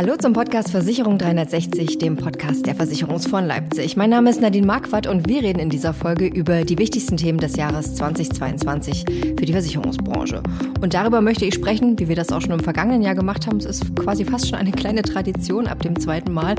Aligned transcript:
Hallo 0.00 0.16
zum 0.16 0.32
Podcast 0.32 0.70
Versicherung 0.70 1.18
360, 1.18 1.98
dem 1.98 2.16
Podcast 2.16 2.64
der 2.64 2.74
Versicherungsfonds 2.74 3.46
Leipzig. 3.46 3.98
Mein 3.98 4.08
Name 4.08 4.30
ist 4.30 4.40
Nadine 4.40 4.66
Marquardt 4.66 5.06
und 5.06 5.28
wir 5.28 5.42
reden 5.42 5.58
in 5.58 5.68
dieser 5.68 5.92
Folge 5.92 6.26
über 6.26 6.64
die 6.64 6.78
wichtigsten 6.78 7.18
Themen 7.18 7.38
des 7.38 7.54
Jahres 7.56 7.96
2022 7.96 9.04
für 9.38 9.44
die 9.44 9.52
Versicherungsbranche. 9.52 10.42
Und 10.80 10.94
darüber 10.94 11.20
möchte 11.20 11.44
ich 11.44 11.52
sprechen, 11.52 11.98
wie 11.98 12.08
wir 12.08 12.16
das 12.16 12.32
auch 12.32 12.40
schon 12.40 12.52
im 12.52 12.60
vergangenen 12.60 13.02
Jahr 13.02 13.14
gemacht 13.14 13.46
haben. 13.46 13.58
Es 13.58 13.66
ist 13.66 13.94
quasi 13.94 14.24
fast 14.24 14.48
schon 14.48 14.58
eine 14.58 14.72
kleine 14.72 15.02
Tradition 15.02 15.66
ab 15.66 15.82
dem 15.82 16.00
zweiten 16.00 16.32
Mal. 16.32 16.54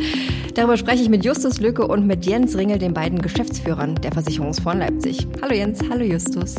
Darüber 0.54 0.78
spreche 0.78 1.02
ich 1.02 1.10
mit 1.10 1.26
Justus 1.26 1.60
Lücke 1.60 1.88
und 1.88 2.06
mit 2.06 2.28
Jens 2.28 2.56
Ringel, 2.56 2.78
den 2.78 2.94
beiden 2.94 3.24
Geschäftsführern 3.24 3.96
der 3.96 4.12
Versicherungsfonds 4.12 4.78
Leipzig. 4.78 5.28
Hallo 5.42 5.56
Jens, 5.56 5.80
hallo 5.90 6.04
Justus. 6.04 6.54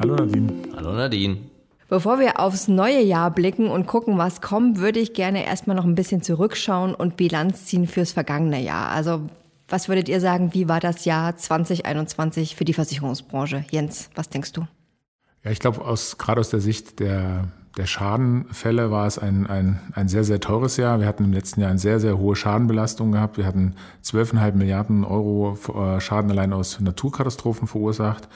Hallo 0.00 0.16
Nadine. 0.16 0.52
Hallo 0.74 0.92
Nadine. 0.92 1.55
Bevor 1.88 2.18
wir 2.18 2.40
aufs 2.40 2.66
neue 2.66 3.00
Jahr 3.02 3.30
blicken 3.30 3.68
und 3.68 3.86
gucken, 3.86 4.18
was 4.18 4.40
kommt, 4.40 4.78
würde 4.78 4.98
ich 4.98 5.14
gerne 5.14 5.46
erstmal 5.46 5.76
noch 5.76 5.84
ein 5.84 5.94
bisschen 5.94 6.20
zurückschauen 6.20 6.94
und 6.94 7.16
Bilanz 7.16 7.66
ziehen 7.66 7.86
fürs 7.86 8.10
vergangene 8.12 8.60
Jahr. 8.60 8.90
Also 8.90 9.22
was 9.68 9.88
würdet 9.88 10.08
ihr 10.08 10.20
sagen, 10.20 10.52
wie 10.52 10.68
war 10.68 10.80
das 10.80 11.04
Jahr 11.04 11.36
2021 11.36 12.56
für 12.56 12.64
die 12.64 12.72
Versicherungsbranche? 12.72 13.64
Jens, 13.70 14.10
was 14.14 14.28
denkst 14.28 14.52
du? 14.52 14.66
Ja, 15.44 15.50
ich 15.52 15.60
glaube, 15.60 15.84
aus, 15.84 16.18
gerade 16.18 16.40
aus 16.40 16.50
der 16.50 16.60
Sicht 16.60 16.98
der, 16.98 17.48
der 17.76 17.86
Schadenfälle 17.86 18.90
war 18.90 19.06
es 19.06 19.18
ein, 19.18 19.46
ein, 19.46 19.80
ein 19.92 20.08
sehr, 20.08 20.24
sehr 20.24 20.40
teures 20.40 20.78
Jahr. 20.78 20.98
Wir 21.00 21.06
hatten 21.06 21.24
im 21.24 21.32
letzten 21.32 21.60
Jahr 21.60 21.70
eine 21.70 21.78
sehr, 21.78 22.00
sehr 22.00 22.16
hohe 22.16 22.34
Schadenbelastung 22.34 23.12
gehabt. 23.12 23.36
Wir 23.36 23.46
hatten 23.46 23.74
12,5 24.02 24.52
Milliarden 24.52 25.04
Euro 25.04 25.58
äh, 25.74 26.00
Schaden 26.00 26.30
allein 26.30 26.54
aus 26.54 26.80
Naturkatastrophen 26.80 27.68
verursacht. 27.68 28.28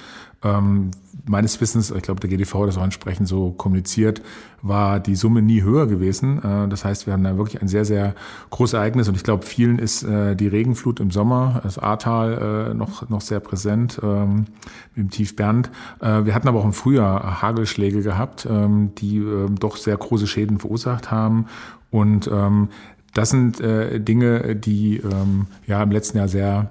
Ähm, 0.43 0.91
meines 1.27 1.61
Wissens, 1.61 1.91
ich 1.91 2.03
glaube, 2.03 2.21
der 2.21 2.31
GDV 2.31 2.61
hat 2.61 2.69
das 2.69 2.79
auch 2.79 2.85
entsprechend 2.85 3.29
so 3.29 3.51
kommuniziert, 3.51 4.23
war 4.63 4.99
die 4.99 5.15
Summe 5.15 5.43
nie 5.43 5.63
höher 5.63 5.87
gewesen. 5.87 6.43
Äh, 6.43 6.69
das 6.69 6.85
heißt, 6.85 7.07
wir 7.07 7.13
haben 7.13 7.25
da 7.25 7.37
wirklich 7.37 7.61
ein 7.61 7.69
sehr, 7.69 7.85
sehr 7.85 8.15
großes 8.49 8.75
Ereignis 8.75 9.09
und 9.09 9.17
ich 9.17 9.23
glaube, 9.23 9.45
vielen 9.45 9.79
ist 9.79 10.03
äh, 10.03 10.35
die 10.35 10.49
Regenflut 10.49 10.99
im 10.99 11.11
Sommer, 11.11 11.61
das 11.63 11.79
Ahrtal 11.79 12.71
äh, 12.71 12.75
noch, 12.75 13.09
noch 13.11 13.21
sehr 13.21 13.41
präsent 13.41 14.01
ähm, 14.03 14.47
mit 14.95 15.05
dem 15.05 15.11
Tief 15.11 15.37
Bernd. 15.37 15.71
Äh, 16.01 16.25
wir 16.25 16.35
hatten 16.35 16.49
aber 16.49 16.61
auch 16.61 16.65
im 16.65 16.73
Frühjahr 16.73 17.43
Hagelschläge 17.43 18.01
gehabt, 18.01 18.47
ähm, 18.51 18.95
die 18.97 19.19
doch 19.59 19.77
sehr 19.77 19.97
große 19.97 20.27
Schäden 20.27 20.59
verursacht 20.59 21.11
haben 21.11 21.47
und 21.91 22.29
ähm, 22.33 22.69
das 23.15 23.31
sind 23.31 23.61
äh, 23.61 24.01
Dinge, 24.01 24.55
die 24.57 24.99
ähm, 24.99 25.47
ja 25.67 25.83
im 25.83 25.91
letzten 25.91 26.19
Jahr 26.19 26.29
sehr 26.29 26.71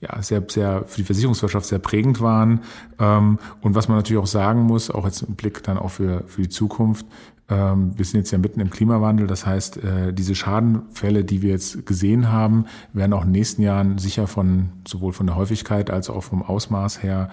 ja, 0.00 0.22
sehr, 0.22 0.42
sehr 0.48 0.84
für 0.86 0.96
die 0.96 1.04
Versicherungswirtschaft 1.04 1.66
sehr 1.66 1.78
prägend 1.78 2.22
waren. 2.22 2.60
Ähm, 2.98 3.38
und 3.60 3.74
was 3.74 3.88
man 3.88 3.98
natürlich 3.98 4.22
auch 4.22 4.26
sagen 4.26 4.62
muss, 4.62 4.90
auch 4.90 5.04
jetzt 5.04 5.22
im 5.22 5.34
Blick 5.34 5.62
dann 5.62 5.76
auch 5.76 5.90
für, 5.90 6.24
für 6.26 6.40
die 6.40 6.48
Zukunft, 6.48 7.04
ähm, 7.50 7.92
wir 7.96 8.04
sind 8.04 8.20
jetzt 8.20 8.30
ja 8.30 8.38
mitten 8.38 8.60
im 8.60 8.70
Klimawandel, 8.70 9.26
das 9.26 9.44
heißt, 9.44 9.78
äh, 9.78 10.12
diese 10.12 10.34
Schadenfälle, 10.34 11.24
die 11.24 11.42
wir 11.42 11.50
jetzt 11.50 11.84
gesehen 11.84 12.30
haben, 12.30 12.66
werden 12.92 13.12
auch 13.12 13.22
in 13.22 13.28
den 13.28 13.32
nächsten 13.32 13.62
Jahren 13.62 13.98
sicher 13.98 14.26
von 14.26 14.70
sowohl 14.86 15.12
von 15.12 15.26
der 15.26 15.36
Häufigkeit 15.36 15.90
als 15.90 16.08
auch 16.08 16.22
vom 16.22 16.42
Ausmaß 16.42 17.02
her 17.02 17.28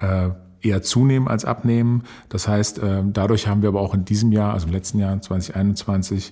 äh, 0.00 0.30
eher 0.62 0.82
zunehmen 0.82 1.28
als 1.28 1.44
abnehmen. 1.44 2.04
Das 2.28 2.48
heißt, 2.48 2.78
äh, 2.78 3.02
dadurch 3.04 3.46
haben 3.46 3.62
wir 3.62 3.68
aber 3.68 3.80
auch 3.80 3.94
in 3.94 4.04
diesem 4.04 4.32
Jahr, 4.32 4.52
also 4.52 4.66
im 4.66 4.72
letzten 4.72 4.98
Jahr 4.98 5.20
2021, 5.20 6.30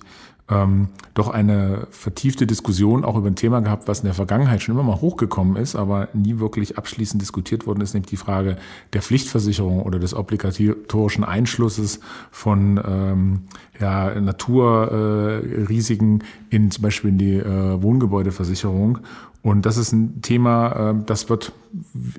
ähm, 0.49 0.87
doch 1.13 1.29
eine 1.29 1.87
vertiefte 1.91 2.47
Diskussion 2.47 3.05
auch 3.05 3.15
über 3.15 3.27
ein 3.27 3.35
Thema 3.35 3.59
gehabt, 3.59 3.87
was 3.87 3.99
in 3.99 4.05
der 4.05 4.15
Vergangenheit 4.15 4.61
schon 4.63 4.73
immer 4.73 4.83
mal 4.83 4.99
hochgekommen 4.99 5.55
ist, 5.57 5.75
aber 5.75 6.09
nie 6.13 6.39
wirklich 6.39 6.77
abschließend 6.77 7.21
diskutiert 7.21 7.67
worden 7.67 7.81
ist, 7.81 7.93
nämlich 7.93 8.09
die 8.09 8.17
Frage 8.17 8.57
der 8.93 9.01
Pflichtversicherung 9.01 9.83
oder 9.83 9.99
des 9.99 10.15
obligatorischen 10.15 11.23
Einschlusses 11.23 11.99
von 12.31 12.81
ähm, 12.83 13.41
ja, 13.79 14.19
Naturrisiken 14.19 16.21
äh, 16.21 16.55
in 16.55 16.71
zum 16.71 16.81
Beispiel 16.81 17.11
in 17.11 17.17
die 17.17 17.37
äh, 17.37 17.81
Wohngebäudeversicherung. 17.81 18.99
Und 19.41 19.65
das 19.65 19.77
ist 19.77 19.93
ein 19.93 20.21
Thema, 20.21 20.91
äh, 20.91 20.95
das 21.05 21.29
wird, 21.29 21.53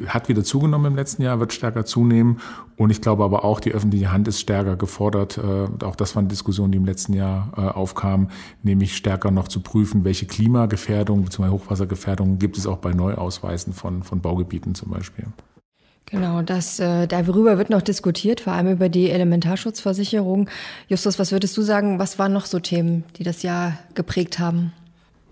hat 0.06 0.28
wieder 0.28 0.42
zugenommen 0.42 0.92
im 0.92 0.96
letzten 0.96 1.22
Jahr, 1.22 1.38
wird 1.38 1.52
stärker 1.52 1.84
zunehmen. 1.84 2.38
Und 2.76 2.90
ich 2.90 3.02
glaube 3.02 3.24
aber 3.24 3.44
auch, 3.44 3.60
die 3.60 3.72
öffentliche 3.72 4.10
Hand 4.10 4.26
ist 4.26 4.40
stärker 4.40 4.76
gefordert. 4.76 5.38
Äh, 5.38 5.84
auch 5.84 5.96
das 5.96 6.16
war 6.16 6.20
eine 6.20 6.28
Diskussion, 6.28 6.72
die 6.72 6.78
im 6.78 6.86
letzten 6.86 7.12
Jahr 7.12 7.52
äh, 7.56 7.60
aufkam, 7.60 8.28
nämlich 8.62 8.96
stärker 8.96 9.30
noch 9.30 9.48
zu 9.48 9.60
prüfen, 9.60 10.04
welche 10.04 10.26
Klimagefährdung 10.26 11.24
bzw. 11.24 11.50
Hochwassergefährdungen 11.50 12.38
gibt 12.38 12.56
es 12.56 12.66
auch 12.66 12.78
bei 12.78 12.92
Neuausweisen 12.92 13.74
von, 13.74 14.02
von 14.02 14.20
Baugebieten 14.20 14.74
zum 14.74 14.90
Beispiel. 14.90 15.26
Genau, 16.10 16.42
das, 16.42 16.80
äh, 16.80 17.06
darüber 17.06 17.56
wird 17.56 17.70
noch 17.70 17.82
diskutiert, 17.82 18.40
vor 18.40 18.52
allem 18.52 18.72
über 18.72 18.88
die 18.88 19.10
Elementarschutzversicherung. 19.10 20.48
Justus, 20.88 21.20
was 21.20 21.30
würdest 21.30 21.56
du 21.56 21.62
sagen, 21.62 22.00
was 22.00 22.18
waren 22.18 22.32
noch 22.32 22.46
so 22.46 22.58
Themen, 22.58 23.04
die 23.16 23.22
das 23.22 23.42
Jahr 23.44 23.78
geprägt 23.94 24.40
haben? 24.40 24.72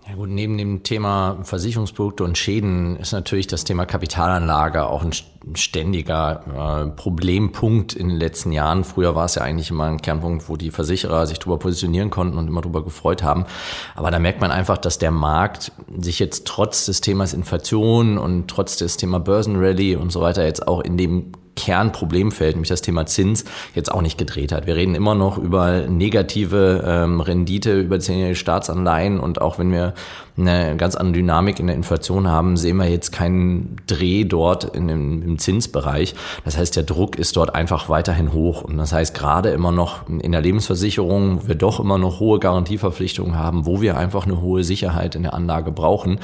Ja 0.09 0.15
gut, 0.15 0.29
neben 0.29 0.57
dem 0.57 0.81
Thema 0.81 1.37
Versicherungsprodukte 1.43 2.23
und 2.23 2.35
Schäden 2.35 2.95
ist 2.95 3.11
natürlich 3.11 3.45
das 3.45 3.63
Thema 3.63 3.85
Kapitalanlage 3.85 4.87
auch 4.87 5.03
ein 5.03 5.11
ständiger 5.53 6.87
äh, 6.87 6.89
Problempunkt 6.89 7.93
in 7.93 8.09
den 8.09 8.17
letzten 8.17 8.51
Jahren. 8.51 8.83
Früher 8.83 9.13
war 9.13 9.25
es 9.25 9.35
ja 9.35 9.43
eigentlich 9.43 9.69
immer 9.69 9.85
ein 9.85 10.01
Kernpunkt, 10.01 10.49
wo 10.49 10.57
die 10.57 10.71
Versicherer 10.71 11.27
sich 11.27 11.37
darüber 11.37 11.59
positionieren 11.59 12.09
konnten 12.09 12.39
und 12.39 12.47
immer 12.47 12.61
darüber 12.61 12.83
gefreut 12.83 13.21
haben. 13.21 13.45
Aber 13.93 14.09
da 14.09 14.17
merkt 14.17 14.41
man 14.41 14.49
einfach, 14.49 14.79
dass 14.79 14.97
der 14.97 15.11
Markt 15.11 15.73
sich 15.99 16.17
jetzt 16.17 16.47
trotz 16.47 16.87
des 16.87 17.01
Themas 17.01 17.35
Inflation 17.35 18.17
und 18.17 18.47
trotz 18.47 18.77
des 18.77 18.97
Thema 18.97 19.19
Börsenrally 19.19 19.95
und 19.95 20.11
so 20.11 20.21
weiter 20.21 20.43
jetzt 20.43 20.67
auch 20.67 20.81
in 20.81 20.97
dem 20.97 21.33
Kernproblemfeld, 21.59 22.55
nämlich 22.55 22.69
das 22.69 22.81
Thema 22.81 23.05
Zins, 23.05 23.43
jetzt 23.75 23.91
auch 23.91 24.01
nicht 24.01 24.17
gedreht 24.17 24.51
hat. 24.51 24.65
Wir 24.65 24.75
reden 24.75 24.95
immer 24.95 25.13
noch 25.13 25.37
über 25.37 25.87
negative 25.87 26.83
ähm, 26.85 27.19
Rendite, 27.19 27.79
über 27.79 27.99
zehnjährige 27.99 28.35
Staatsanleihen 28.35 29.19
und 29.19 29.41
auch 29.41 29.59
wenn 29.59 29.71
wir 29.71 29.93
eine 30.39 30.75
ganz 30.77 30.95
andere 30.95 31.13
Dynamik 31.13 31.59
in 31.59 31.67
der 31.67 31.75
Inflation 31.75 32.27
haben, 32.27 32.57
sehen 32.57 32.77
wir 32.77 32.89
jetzt 32.89 33.11
keinen 33.11 33.75
Dreh 33.87 34.23
dort 34.23 34.63
in 34.63 34.87
dem, 34.87 35.21
im 35.21 35.37
Zinsbereich. 35.37 36.15
Das 36.45 36.57
heißt, 36.57 36.75
der 36.75 36.83
Druck 36.83 37.17
ist 37.17 37.35
dort 37.35 37.55
einfach 37.55 37.89
weiterhin 37.89 38.33
hoch. 38.33 38.63
Und 38.63 38.77
das 38.77 38.93
heißt, 38.93 39.13
gerade 39.13 39.49
immer 39.49 39.71
noch 39.71 40.07
in 40.07 40.31
der 40.31 40.41
Lebensversicherung, 40.41 41.43
wo 41.43 41.47
wir 41.47 41.55
doch 41.55 41.79
immer 41.79 41.97
noch 41.97 42.19
hohe 42.19 42.39
Garantieverpflichtungen 42.39 43.37
haben, 43.37 43.65
wo 43.65 43.81
wir 43.81 43.97
einfach 43.97 44.25
eine 44.25 44.41
hohe 44.41 44.63
Sicherheit 44.63 45.15
in 45.15 45.23
der 45.23 45.33
Anlage 45.33 45.71
brauchen, 45.71 46.19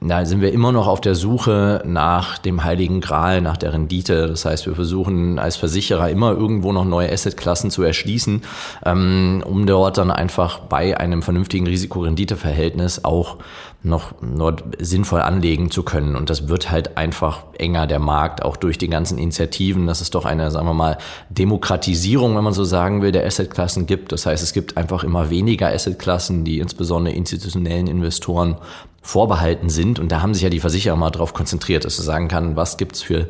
da 0.00 0.24
sind 0.24 0.40
wir 0.40 0.52
immer 0.52 0.72
noch 0.72 0.86
auf 0.86 1.00
der 1.00 1.14
Suche 1.14 1.82
nach 1.84 2.38
dem 2.38 2.64
heiligen 2.64 3.00
Gral, 3.00 3.40
nach 3.40 3.56
der 3.56 3.72
Rendite. 3.72 4.28
Das 4.28 4.44
heißt, 4.44 4.66
wir 4.66 4.75
versuchen 4.76 5.38
als 5.38 5.56
Versicherer 5.56 6.08
immer 6.10 6.32
irgendwo 6.32 6.72
noch 6.72 6.84
neue 6.84 7.12
Assetklassen 7.12 7.70
zu 7.70 7.82
erschließen, 7.82 8.42
ähm, 8.84 9.42
um 9.44 9.66
dort 9.66 9.98
dann 9.98 10.10
einfach 10.10 10.60
bei 10.60 10.96
einem 10.96 11.22
vernünftigen 11.22 11.66
Risiko-Rendite-Verhältnis 11.66 13.04
auch 13.04 13.38
noch, 13.82 14.20
noch 14.20 14.56
sinnvoll 14.78 15.20
anlegen 15.20 15.70
zu 15.70 15.82
können. 15.82 16.16
Und 16.16 16.28
das 16.28 16.48
wird 16.48 16.70
halt 16.70 16.96
einfach 16.96 17.44
enger, 17.58 17.86
der 17.86 17.98
Markt, 17.98 18.44
auch 18.44 18.56
durch 18.56 18.78
die 18.78 18.88
ganzen 18.88 19.18
Initiativen. 19.18 19.86
Das 19.86 20.00
ist 20.00 20.14
doch 20.14 20.24
eine, 20.24 20.50
sagen 20.50 20.66
wir 20.66 20.74
mal, 20.74 20.98
Demokratisierung, 21.30 22.36
wenn 22.36 22.44
man 22.44 22.52
so 22.52 22.64
sagen 22.64 23.02
will, 23.02 23.12
der 23.12 23.24
Assetklassen 23.24 23.86
gibt. 23.86 24.12
Das 24.12 24.26
heißt, 24.26 24.42
es 24.42 24.52
gibt 24.52 24.76
einfach 24.76 25.04
immer 25.04 25.30
weniger 25.30 25.68
Assetklassen, 25.68 26.44
die 26.44 26.58
insbesondere 26.58 27.14
institutionellen 27.14 27.86
Investoren 27.86 28.56
vorbehalten 29.02 29.70
sind. 29.70 29.98
Und 30.00 30.10
da 30.10 30.20
haben 30.20 30.34
sich 30.34 30.42
ja 30.42 30.50
die 30.50 30.60
Versicherer 30.60 30.96
mal 30.96 31.10
darauf 31.10 31.32
konzentriert, 31.32 31.84
dass 31.84 31.96
sie 31.96 32.02
sagen 32.02 32.28
kann, 32.28 32.56
was 32.56 32.76
gibt's 32.76 33.02
für 33.02 33.28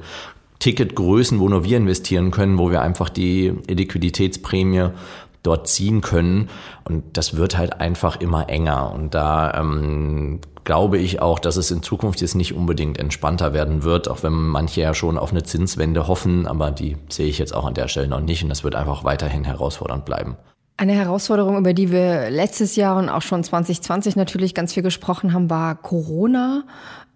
Ticketgrößen, 0.59 1.39
wo 1.39 1.49
nur 1.49 1.65
wir 1.65 1.77
investieren 1.77 2.31
können, 2.31 2.59
wo 2.59 2.71
wir 2.71 2.83
einfach 2.83 3.09
die 3.09 3.55
Liquiditätsprämie 3.69 4.91
dort 5.43 5.69
ziehen 5.69 6.00
können. 6.00 6.49
Und 6.84 7.17
das 7.17 7.37
wird 7.37 7.56
halt 7.56 7.81
einfach 7.81 8.21
immer 8.21 8.49
enger. 8.49 8.93
Und 8.93 9.15
da 9.15 9.55
ähm, 9.55 10.41
glaube 10.66 10.99
ich 10.99 11.22
auch, 11.22 11.39
dass 11.39 11.56
es 11.56 11.71
in 11.71 11.83
Zukunft 11.83 12.21
jetzt 12.21 12.34
nicht 12.34 12.55
unbedingt 12.55 12.99
entspannter 12.99 13.55
werden 13.55 13.84
wird, 13.84 14.09
auch 14.09 14.22
wenn 14.22 14.33
manche 14.33 14.83
ja 14.83 14.93
schon 14.93 15.16
auf 15.16 15.31
eine 15.31 15.45
Zinswende 15.45 16.09
hoffen, 16.09 16.47
aber 16.47 16.71
die 16.71 16.97
sehe 17.09 17.28
ich 17.28 17.39
jetzt 17.39 17.55
auch 17.55 17.65
an 17.65 17.75
der 17.75 17.89
Stelle 17.89 18.09
noch 18.09 18.21
nicht 18.21 18.43
und 18.43 18.50
das 18.50 18.65
wird 18.65 18.75
einfach 18.75 19.05
weiterhin 19.05 19.45
herausfordernd 19.45 20.04
bleiben. 20.04 20.36
Eine 20.78 20.92
Herausforderung, 20.92 21.57
über 21.57 21.72
die 21.72 21.91
wir 21.91 22.28
letztes 22.28 22.77
Jahr 22.77 22.98
und 22.98 23.09
auch 23.09 23.22
schon 23.22 23.42
2020 23.42 24.16
natürlich 24.16 24.54
ganz 24.54 24.75
viel 24.75 24.83
gesprochen 24.83 25.33
haben, 25.33 25.48
war 25.48 25.75
Corona, 25.75 26.65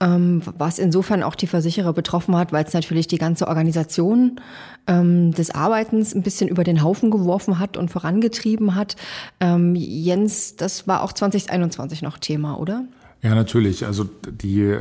was 0.00 0.79
insofern 0.79 1.23
auch 1.23 1.35
die 1.35 1.47
Versicherer 1.47 1.93
betroffen 1.93 2.35
hat, 2.37 2.52
weil 2.52 2.64
es 2.64 2.73
natürlich 2.73 3.06
die 3.06 3.19
ganze 3.19 3.47
Organisation 3.49 4.41
ähm, 4.87 5.32
des 5.32 5.50
Arbeitens 5.55 6.14
ein 6.14 6.23
bisschen 6.23 6.49
über 6.49 6.64
den 6.64 6.82
Haufen 6.82 7.11
geworfen 7.11 7.58
hat 7.58 7.76
und 7.76 7.91
vorangetrieben 7.91 8.75
hat. 8.75 8.97
Ähm, 9.41 9.75
Jens, 9.75 10.56
das 10.56 10.88
war 10.88 11.02
auch 11.02 11.12
2021 11.12 12.02
noch 12.02 12.19
Thema, 12.19 12.58
oder? 12.58 12.85
Ja, 13.23 13.35
natürlich. 13.35 13.85
Also 13.85 14.08
die, 14.31 14.75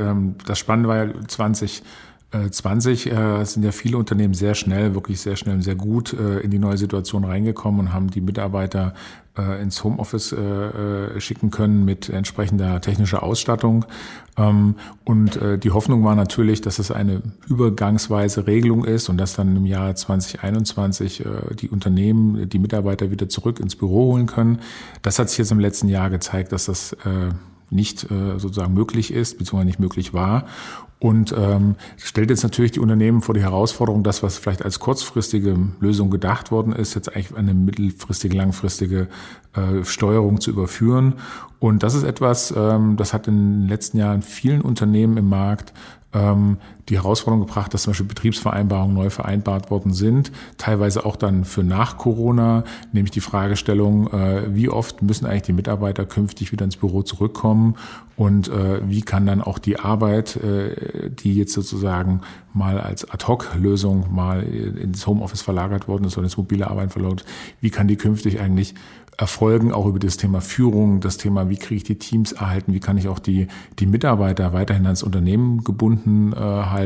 das 0.47 0.57
Spannende 0.59 0.87
war 0.87 1.05
ja 1.05 1.13
20 1.27 1.83
20 2.31 3.11
äh, 3.11 3.43
sind 3.43 3.63
ja 3.63 3.71
viele 3.71 3.97
Unternehmen 3.97 4.35
sehr 4.35 4.53
schnell, 4.53 4.93
wirklich 4.93 5.19
sehr 5.19 5.35
schnell 5.35 5.55
und 5.55 5.61
sehr 5.63 5.75
gut 5.75 6.13
äh, 6.13 6.39
in 6.41 6.51
die 6.51 6.59
neue 6.59 6.77
Situation 6.77 7.23
reingekommen 7.23 7.79
und 7.79 7.93
haben 7.93 8.11
die 8.11 8.21
Mitarbeiter 8.21 8.93
äh, 9.35 9.59
ins 9.61 9.83
Homeoffice 9.83 10.33
äh, 10.33 10.37
äh, 10.37 11.19
schicken 11.19 11.49
können 11.49 11.85
mit 11.85 12.07
entsprechender 12.09 12.81
technischer 12.81 13.23
Ausstattung. 13.23 13.85
Ähm, 14.37 14.75
und 15.05 15.37
äh, 15.37 15.57
die 15.57 15.71
Hoffnung 15.71 16.03
war 16.03 16.13
natürlich, 16.13 16.61
dass 16.61 16.77
es 16.77 16.91
eine 16.91 17.23
übergangsweise 17.47 18.45
Regelung 18.45 18.85
ist 18.85 19.09
und 19.09 19.17
dass 19.17 19.33
dann 19.33 19.55
im 19.55 19.65
Jahr 19.65 19.95
2021 19.95 21.25
äh, 21.25 21.55
die 21.55 21.69
Unternehmen 21.69 22.47
die 22.47 22.59
Mitarbeiter 22.59 23.09
wieder 23.09 23.27
zurück 23.27 23.59
ins 23.59 23.75
Büro 23.75 24.11
holen 24.11 24.27
können. 24.27 24.59
Das 25.01 25.17
hat 25.17 25.29
sich 25.29 25.39
jetzt 25.39 25.51
im 25.51 25.59
letzten 25.59 25.87
Jahr 25.87 26.11
gezeigt, 26.11 26.51
dass 26.51 26.65
das 26.65 26.95
nicht 27.69 28.09
äh, 28.11 28.39
sozusagen 28.39 28.73
möglich 28.73 29.13
ist, 29.13 29.37
beziehungsweise 29.37 29.67
nicht 29.67 29.79
möglich 29.79 30.13
war 30.13 30.45
und 30.99 31.33
ähm, 31.37 31.75
stellt 31.97 32.29
jetzt 32.29 32.43
natürlich 32.43 32.73
die 32.73 32.81
Unternehmen 32.81 33.21
vor 33.21 33.33
die 33.33 33.41
Herausforderung, 33.41 34.03
das, 34.03 34.21
was 34.21 34.37
vielleicht 34.37 34.63
als 34.63 34.79
kurzfristige 34.79 35.57
Lösung 35.79 36.11
gedacht 36.11 36.51
worden 36.51 36.73
ist, 36.73 36.93
jetzt 36.93 37.15
eigentlich 37.15 37.35
eine 37.35 37.53
mittelfristige, 37.53 38.35
langfristige 38.35 39.07
äh, 39.53 39.85
Steuerung 39.85 40.41
zu 40.41 40.51
überführen. 40.51 41.13
Und 41.59 41.83
das 41.83 41.95
ist 41.95 42.03
etwas, 42.03 42.53
ähm, 42.55 42.97
das 42.97 43.13
hat 43.13 43.29
in 43.29 43.61
den 43.61 43.67
letzten 43.69 43.97
Jahren 43.97 44.21
vielen 44.21 44.59
Unternehmen 44.59 45.15
im 45.15 45.29
Markt 45.29 45.73
ähm, 46.13 46.57
die 46.89 46.97
Herausforderung 46.97 47.45
gebracht, 47.45 47.73
dass 47.73 47.83
zum 47.83 47.91
Beispiel 47.91 48.07
Betriebsvereinbarungen 48.07 48.95
neu 48.95 49.09
vereinbart 49.09 49.69
worden 49.69 49.93
sind, 49.93 50.31
teilweise 50.57 51.05
auch 51.05 51.15
dann 51.15 51.45
für 51.45 51.63
nach 51.63 51.97
Corona, 51.97 52.63
nämlich 52.91 53.11
die 53.11 53.21
Fragestellung, 53.21 54.11
äh, 54.11 54.55
wie 54.55 54.69
oft 54.69 55.01
müssen 55.01 55.25
eigentlich 55.25 55.43
die 55.43 55.53
Mitarbeiter 55.53 56.05
künftig 56.05 56.51
wieder 56.51 56.65
ins 56.65 56.77
Büro 56.77 57.03
zurückkommen 57.03 57.75
und 58.15 58.49
äh, 58.49 58.81
wie 58.89 59.01
kann 59.01 59.25
dann 59.25 59.41
auch 59.41 59.59
die 59.59 59.79
Arbeit, 59.79 60.35
äh, 60.37 61.09
die 61.09 61.35
jetzt 61.35 61.53
sozusagen 61.53 62.21
mal 62.53 62.79
als 62.79 63.09
Ad-Hoc-Lösung 63.09 64.13
mal 64.13 64.43
ins 64.43 65.05
Homeoffice 65.05 65.41
verlagert 65.41 65.87
worden 65.87 66.05
ist 66.05 66.17
oder 66.17 66.25
ins 66.25 66.37
mobile 66.37 66.67
Arbeiten 66.69 66.89
verlagert, 66.89 67.23
wie 67.61 67.69
kann 67.69 67.87
die 67.87 67.95
künftig 67.95 68.41
eigentlich 68.41 68.73
erfolgen, 69.19 69.73
auch 69.73 69.85
über 69.85 69.99
das 69.99 70.15
Thema 70.15 70.39
Führung, 70.39 71.01
das 71.01 71.17
Thema, 71.17 71.49
wie 71.49 71.57
kriege 71.57 71.75
ich 71.75 71.83
die 71.83 71.99
Teams 71.99 72.31
erhalten, 72.31 72.73
wie 72.73 72.79
kann 72.79 72.97
ich 72.97 73.09
auch 73.09 73.19
die, 73.19 73.47
die 73.77 73.85
Mitarbeiter 73.85 74.53
weiterhin 74.53 74.85
ans 74.85 75.03
Unternehmen 75.03 75.65
gebunden 75.65 76.33
halten. 76.33 76.78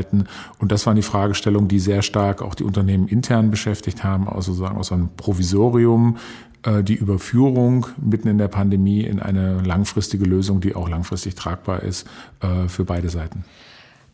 Und 0.58 0.72
das 0.72 0.86
waren 0.86 0.96
die 0.96 1.02
Fragestellungen, 1.02 1.68
die 1.68 1.78
sehr 1.78 2.02
stark 2.02 2.42
auch 2.42 2.54
die 2.54 2.64
Unternehmen 2.64 3.08
intern 3.08 3.50
beschäftigt 3.50 4.02
haben, 4.04 4.28
also 4.28 4.52
sozusagen 4.52 4.78
aus 4.78 4.92
einem 4.92 5.10
Provisorium, 5.16 6.16
äh, 6.64 6.82
die 6.82 6.94
Überführung 6.94 7.86
mitten 8.00 8.28
in 8.28 8.38
der 8.38 8.48
Pandemie 8.48 9.02
in 9.02 9.20
eine 9.20 9.60
langfristige 9.60 10.24
Lösung, 10.24 10.60
die 10.60 10.74
auch 10.74 10.88
langfristig 10.88 11.34
tragbar 11.34 11.82
ist 11.82 12.06
äh, 12.40 12.68
für 12.68 12.84
beide 12.84 13.08
Seiten. 13.08 13.44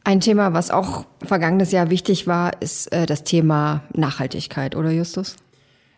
Ein 0.02 0.20
Thema, 0.20 0.52
was 0.54 0.70
auch 0.70 1.04
vergangenes 1.22 1.72
Jahr 1.72 1.90
wichtig 1.90 2.26
war, 2.26 2.60
ist 2.62 2.90
äh, 2.92 3.06
das 3.06 3.22
Thema 3.24 3.82
Nachhaltigkeit, 3.92 4.74
oder 4.74 4.90
Justus? 4.90 5.36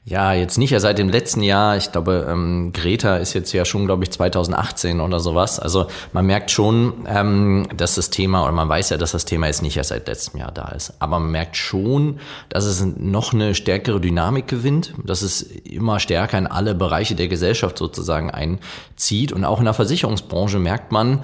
Ja, 0.05 0.33
jetzt 0.33 0.59
nicht 0.59 0.73
ja 0.73 0.81
seit 0.81 0.99
dem 0.99 1.09
letzten 1.09 1.43
Jahr. 1.43 1.77
Ich 1.77 1.93
glaube, 1.93 2.27
ähm, 2.29 2.73
Greta 2.73 3.19
ist 3.19 3.35
jetzt 3.35 3.53
ja 3.53 3.65
schon, 3.65 3.87
glaube 3.87 4.03
ich, 4.03 4.11
2018 4.11 5.01
oder 5.01 5.21
sowas. 5.21 5.61
Also 5.61 5.87
man 6.13 6.27
merkt 6.27 6.51
schon, 6.51 7.07
ähm, 7.07 7.69
dass 7.77 7.95
das 7.95 8.11
Thema, 8.11 8.43
oder 8.43 8.51
man 8.51 8.69
weiß 8.69 8.91
ja, 8.91 8.97
dass 8.97 9.13
das 9.13 9.27
Thema 9.27 9.47
jetzt 9.47 9.63
nicht 9.63 9.77
erst 9.77 9.91
seit 9.91 10.09
letztem 10.09 10.41
Jahr 10.41 10.51
da 10.51 10.71
ist. 10.71 10.95
Aber 10.99 11.21
man 11.21 11.31
merkt 11.31 11.57
schon, 11.57 12.19
dass 12.49 12.65
es 12.65 12.85
noch 12.85 13.33
eine 13.33 13.55
stärkere 13.55 14.01
Dynamik 14.01 14.49
gewinnt, 14.49 14.93
dass 15.05 15.23
es 15.23 15.41
immer 15.43 16.01
stärker 16.01 16.37
in 16.37 16.49
alle 16.49 16.75
Bereiche 16.75 17.15
der 17.15 17.29
Gesellschaft 17.29 17.79
sozusagen 17.79 18.33
einzieht. 18.33 19.31
Und 19.31 19.45
auch 19.45 19.61
in 19.61 19.67
der 19.67 19.75
Versicherungsbranche 19.75 20.59
merkt 20.59 20.91
man, 20.91 21.23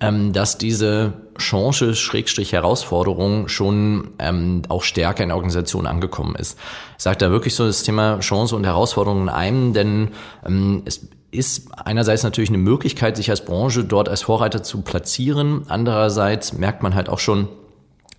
ähm, 0.00 0.32
dass 0.32 0.58
diese 0.58 1.12
Chance, 1.38 1.94
Schrägstrich 1.94 2.52
Herausforderung 2.52 3.48
schon 3.48 4.10
ähm, 4.18 4.62
auch 4.68 4.82
stärker 4.82 5.22
in 5.22 5.28
der 5.28 5.36
Organisation 5.36 5.86
angekommen 5.86 6.34
ist. 6.34 6.58
Ich 6.96 7.02
sage 7.02 7.18
da 7.18 7.30
wirklich 7.30 7.54
so 7.54 7.66
das 7.66 7.82
Thema 7.82 8.18
Chance 8.20 8.56
und 8.56 8.64
Herausforderung 8.64 9.22
in 9.22 9.28
einem, 9.28 9.72
denn 9.72 10.08
ähm, 10.46 10.82
es 10.84 11.08
ist 11.30 11.68
einerseits 11.76 12.22
natürlich 12.22 12.50
eine 12.50 12.58
Möglichkeit, 12.58 13.16
sich 13.16 13.30
als 13.30 13.44
Branche 13.44 13.84
dort 13.84 14.08
als 14.08 14.22
Vorreiter 14.22 14.62
zu 14.62 14.80
platzieren. 14.82 15.62
Andererseits 15.68 16.52
merkt 16.52 16.82
man 16.82 16.94
halt 16.94 17.08
auch 17.08 17.20
schon, 17.20 17.48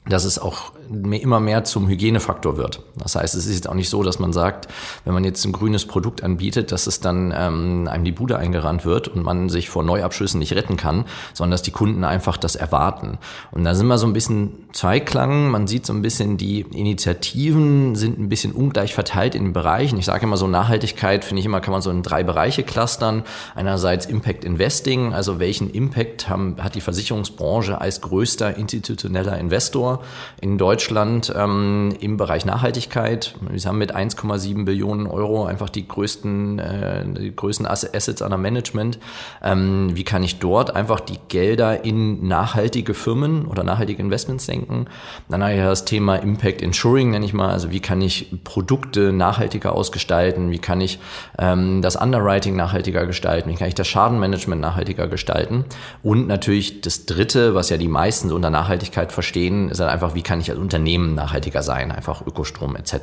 dass 0.08 0.24
es 0.24 0.40
auch 0.40 0.72
immer 0.92 1.40
mehr 1.40 1.64
zum 1.64 1.88
Hygienefaktor 1.88 2.58
wird. 2.58 2.82
Das 2.98 3.16
heißt, 3.16 3.36
es 3.36 3.46
ist 3.46 3.56
jetzt 3.56 3.70
auch 3.70 3.74
nicht 3.74 3.90
so, 3.90 4.04
dass 4.04 4.20
man 4.20 4.34
sagt, 4.34 4.68
wenn 5.06 5.14
man 5.14 5.24
jetzt 5.24 5.46
ein 5.46 5.54
grünes 5.54 5.86
Produkt 5.86 6.24
anbietet, 6.24 6.72
dass 6.72 6.88
es 6.88 7.00
dann 7.00 7.34
ähm, 7.36 7.88
einem 7.90 8.04
die 8.04 8.12
Bude 8.12 8.38
eingerannt 8.38 8.86
wird 8.86 9.08
und 9.08 9.24
man 9.24 9.50
sich 9.50 9.70
vor 9.70 9.84
Neuabschlüssen 9.84 10.40
nicht 10.40 10.54
retten 10.54 10.78
kann, 10.78 11.06
sondern 11.34 11.52
dass 11.52 11.62
die 11.62 11.72
Kunden 11.72 12.04
einfach 12.04 12.38
das 12.38 12.56
erwarten. 12.56 13.18
Und 13.52 13.64
da 13.64 13.74
sind 13.74 13.88
wir 13.88 13.98
so 13.98 14.06
ein 14.06 14.14
bisschen 14.14 14.68
Zweiklang. 14.74 15.50
Man 15.50 15.68
sieht 15.68 15.86
so 15.86 15.94
ein 15.94 16.02
bisschen, 16.02 16.38
die 16.38 16.62
Initiativen 16.62 17.96
sind 17.96 18.20
ein 18.20 18.30
bisschen 18.30 18.52
ungleich 18.52 18.94
verteilt 18.94 19.36
in 19.36 19.46
den 19.46 19.54
Bereichen. 19.54 19.98
Ich 19.98 20.06
sage 20.06 20.26
immer 20.26 20.38
so, 20.38 20.48
Nachhaltigkeit 20.48 21.26
finde 21.26 21.40
ich 21.40 21.46
immer, 21.46 21.62
kann 21.62 21.72
man 21.72 21.82
so 21.82 21.90
in 21.90 22.04
drei 22.04 22.24
Bereiche 22.24 22.64
clustern. 22.64 23.24
Einerseits 23.56 24.06
Impact 24.06 24.44
Investing, 24.44 25.14
also 25.14 25.40
welchen 25.40 25.70
Impact 25.70 26.28
haben, 26.30 26.58
hat 26.62 26.76
die 26.76 26.82
Versicherungsbranche 26.82 27.80
als 27.80 28.02
größter 28.02 28.58
institutioneller 28.58 29.38
Investor 29.38 30.04
in 30.42 30.58
Deutschland 30.58 30.81
Deutschland 30.82 31.32
ähm, 31.38 31.94
im 32.00 32.18
Bereich 32.18 32.44
Nachhaltigkeit. 32.44 33.36
Wir 33.40 33.62
haben 33.62 33.78
mit 33.78 33.96
1,7 33.96 34.66
Billionen 34.66 35.06
Euro 35.06 35.46
einfach 35.46 35.70
die 35.70 35.88
größten, 35.88 36.58
äh, 36.58 37.06
die 37.06 37.36
größten 37.36 37.68
Assets 37.68 38.24
under 38.24 38.40
Management. 38.40 38.98
Ähm, 39.44 39.92
wie 39.94 40.04
kann 40.04 40.24
ich 40.24 40.40
dort 40.40 40.76
einfach 40.76 41.00
die 41.00 41.20
Gelder 41.28 41.86
in 41.86 42.28
nachhaltige 42.28 42.96
Firmen 42.96 43.46
oder 43.46 43.64
nachhaltige 43.64 44.02
Investments 44.02 44.48
senken? 44.48 44.88
Dann 45.30 45.44
habe 45.44 45.54
ich 45.54 45.60
das 45.60 45.86
Thema 45.86 46.16
Impact 46.16 46.64
Insuring, 46.64 47.12
nenne 47.12 47.26
ich 47.26 47.34
mal. 47.34 47.52
Also 47.52 47.70
wie 47.70 47.80
kann 47.80 48.02
ich 48.02 48.34
Produkte 48.44 49.14
nachhaltiger 49.14 49.74
ausgestalten? 49.74 50.50
Wie 50.50 50.58
kann 50.58 50.82
ich 50.82 50.98
ähm, 51.38 51.84
das 51.84 51.96
Underwriting 51.96 52.56
nachhaltiger 52.56 53.06
gestalten? 53.06 53.52
Wie 53.52 53.56
kann 53.56 53.68
ich 53.68 53.76
das 53.76 53.88
Schadenmanagement 53.88 54.60
nachhaltiger 54.60 55.08
gestalten? 55.08 55.66
Und 56.02 56.28
natürlich 56.28 56.82
das 56.82 57.06
Dritte, 57.06 57.54
was 57.54 57.70
ja 57.70 57.78
die 57.78 57.88
meisten 57.88 58.32
unter 58.32 58.50
Nachhaltigkeit 58.50 59.12
verstehen, 59.12 59.70
ist 59.70 59.80
halt 59.80 59.92
einfach, 59.92 60.16
wie 60.16 60.24
kann 60.24 60.40
ich 60.40 60.50
als 60.50 60.58
Unternehmen 60.62 61.16
nachhaltiger 61.16 61.64
sein, 61.64 61.92
einfach 61.92 62.26
Ökostrom 62.26 62.76
etc. 62.76 62.94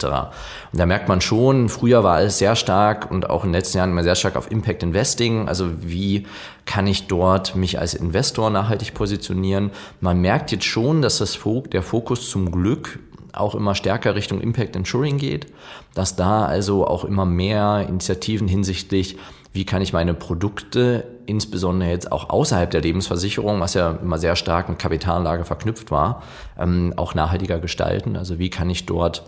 Und 0.72 0.78
da 0.78 0.86
merkt 0.86 1.08
man 1.08 1.20
schon, 1.20 1.68
früher 1.68 2.04
war 2.04 2.20
es 2.20 2.38
sehr 2.38 2.56
stark 2.56 3.10
und 3.10 3.28
auch 3.28 3.44
in 3.44 3.50
den 3.50 3.54
letzten 3.54 3.78
Jahren 3.78 3.90
immer 3.90 4.02
sehr 4.02 4.14
stark 4.14 4.36
auf 4.36 4.50
Impact 4.50 4.82
Investing, 4.82 5.48
also 5.48 5.68
wie 5.82 6.26
kann 6.64 6.86
ich 6.86 7.06
dort 7.06 7.56
mich 7.56 7.78
als 7.78 7.94
Investor 7.94 8.50
nachhaltig 8.50 8.94
positionieren. 8.94 9.70
Man 10.00 10.20
merkt 10.20 10.52
jetzt 10.52 10.64
schon, 10.64 11.02
dass 11.02 11.18
das, 11.18 11.38
der 11.72 11.82
Fokus 11.82 12.30
zum 12.30 12.50
Glück 12.50 12.98
auch 13.32 13.54
immer 13.54 13.74
stärker 13.74 14.14
Richtung 14.14 14.40
Impact 14.40 14.74
Insuring 14.74 15.18
geht, 15.18 15.46
dass 15.94 16.16
da 16.16 16.44
also 16.44 16.86
auch 16.86 17.04
immer 17.04 17.24
mehr 17.24 17.86
Initiativen 17.88 18.48
hinsichtlich 18.48 19.16
wie 19.52 19.64
kann 19.64 19.82
ich 19.82 19.92
meine 19.92 20.14
Produkte, 20.14 21.04
insbesondere 21.28 21.90
jetzt 21.90 22.10
auch 22.10 22.30
außerhalb 22.30 22.70
der 22.70 22.80
Lebensversicherung, 22.80 23.60
was 23.60 23.74
ja 23.74 23.98
immer 24.02 24.18
sehr 24.18 24.36
stark 24.36 24.68
mit 24.68 24.78
Kapitalanlage 24.78 25.44
verknüpft 25.44 25.90
war, 25.90 26.22
ähm, 26.58 26.94
auch 26.96 27.14
nachhaltiger 27.14 27.58
gestalten. 27.58 28.16
Also 28.16 28.38
wie 28.38 28.50
kann 28.50 28.70
ich 28.70 28.86
dort 28.86 29.22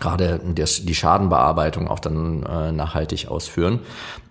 gerade 0.00 0.40
die 0.44 0.94
Schadenbearbeitung 0.94 1.88
auch 1.88 2.00
dann 2.00 2.42
äh, 2.42 2.72
nachhaltig 2.72 3.28
ausführen. 3.28 3.80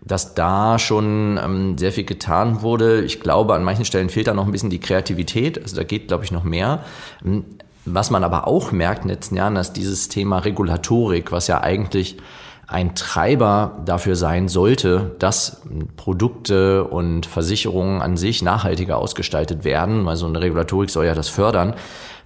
Dass 0.01 0.35
da 0.35 0.77
schon 0.77 1.39
ähm, 1.41 1.77
sehr 1.77 1.93
viel 1.93 2.03
getan 2.03 2.61
wurde. 2.61 3.01
Ich 3.01 3.21
glaube, 3.21 3.53
an 3.53 3.63
manchen 3.63 3.85
Stellen 3.85 4.09
fehlt 4.09 4.27
da 4.27 4.33
noch 4.33 4.45
ein 4.45 4.51
bisschen 4.51 4.69
die 4.69 4.81
Kreativität. 4.81 5.61
Also 5.61 5.77
da 5.77 5.83
geht, 5.83 6.09
glaube 6.09 6.25
ich, 6.25 6.31
noch 6.31 6.43
mehr. 6.43 6.83
Ähm, 7.23 7.45
was 7.85 8.11
man 8.11 8.23
aber 8.23 8.47
auch 8.47 8.71
merkt 8.71 9.03
in 9.03 9.09
den 9.09 9.15
letzten 9.15 9.35
Jahren, 9.35 9.55
dass 9.55 9.73
dieses 9.73 10.07
Thema 10.07 10.39
Regulatorik, 10.39 11.31
was 11.31 11.47
ja 11.47 11.61
eigentlich 11.61 12.17
ein 12.67 12.95
Treiber 12.95 13.81
dafür 13.85 14.15
sein 14.15 14.47
sollte, 14.47 15.15
dass 15.19 15.61
Produkte 15.97 16.85
und 16.85 17.25
Versicherungen 17.25 18.01
an 18.01 18.17
sich 18.17 18.41
nachhaltiger 18.41 18.97
ausgestaltet 18.97 19.63
werden, 19.63 20.05
weil 20.05 20.15
so 20.15 20.25
eine 20.25 20.41
Regulatorik 20.41 20.89
soll 20.89 21.05
ja 21.05 21.15
das 21.15 21.29
fördern. 21.29 21.75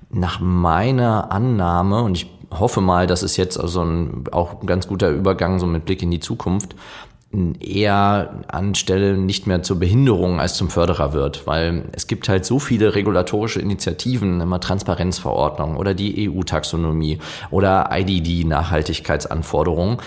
Nach 0.10 0.40
meiner 0.40 1.32
Annahme, 1.32 2.04
und 2.04 2.16
ich 2.16 2.32
hoffe 2.52 2.82
mal, 2.82 3.08
dass 3.08 3.24
es 3.24 3.36
jetzt 3.36 3.60
also 3.60 3.84
ein, 3.84 4.26
auch 4.32 4.62
ein 4.62 4.68
ganz 4.68 4.88
guter 4.88 5.10
Übergang 5.10 5.60
so 5.60 5.66
mit 5.66 5.86
Blick 5.86 6.02
in 6.02 6.12
die 6.12 6.20
Zukunft, 6.20 6.76
eher 7.60 8.44
anstelle 8.48 9.18
nicht 9.18 9.48
mehr 9.48 9.62
zur 9.62 9.78
Behinderung 9.80 10.40
als 10.40 10.54
zum 10.54 10.70
Förderer 10.70 11.12
wird, 11.12 11.46
weil 11.46 11.84
es 11.92 12.08
gibt 12.08 12.30
halt 12.30 12.46
so 12.46 12.58
viele 12.58 12.96
regulatorische 12.96 13.60
Initiativen, 13.60 14.40
immer 14.40 14.62
Transparenzverordnung 14.62 15.76
oder 15.76 15.94
die 15.94 16.30
EU-Taxonomie 16.30 17.20
oder 17.52 17.90
IDD-Nachhaltigkeitsanforderungen, 17.92 19.98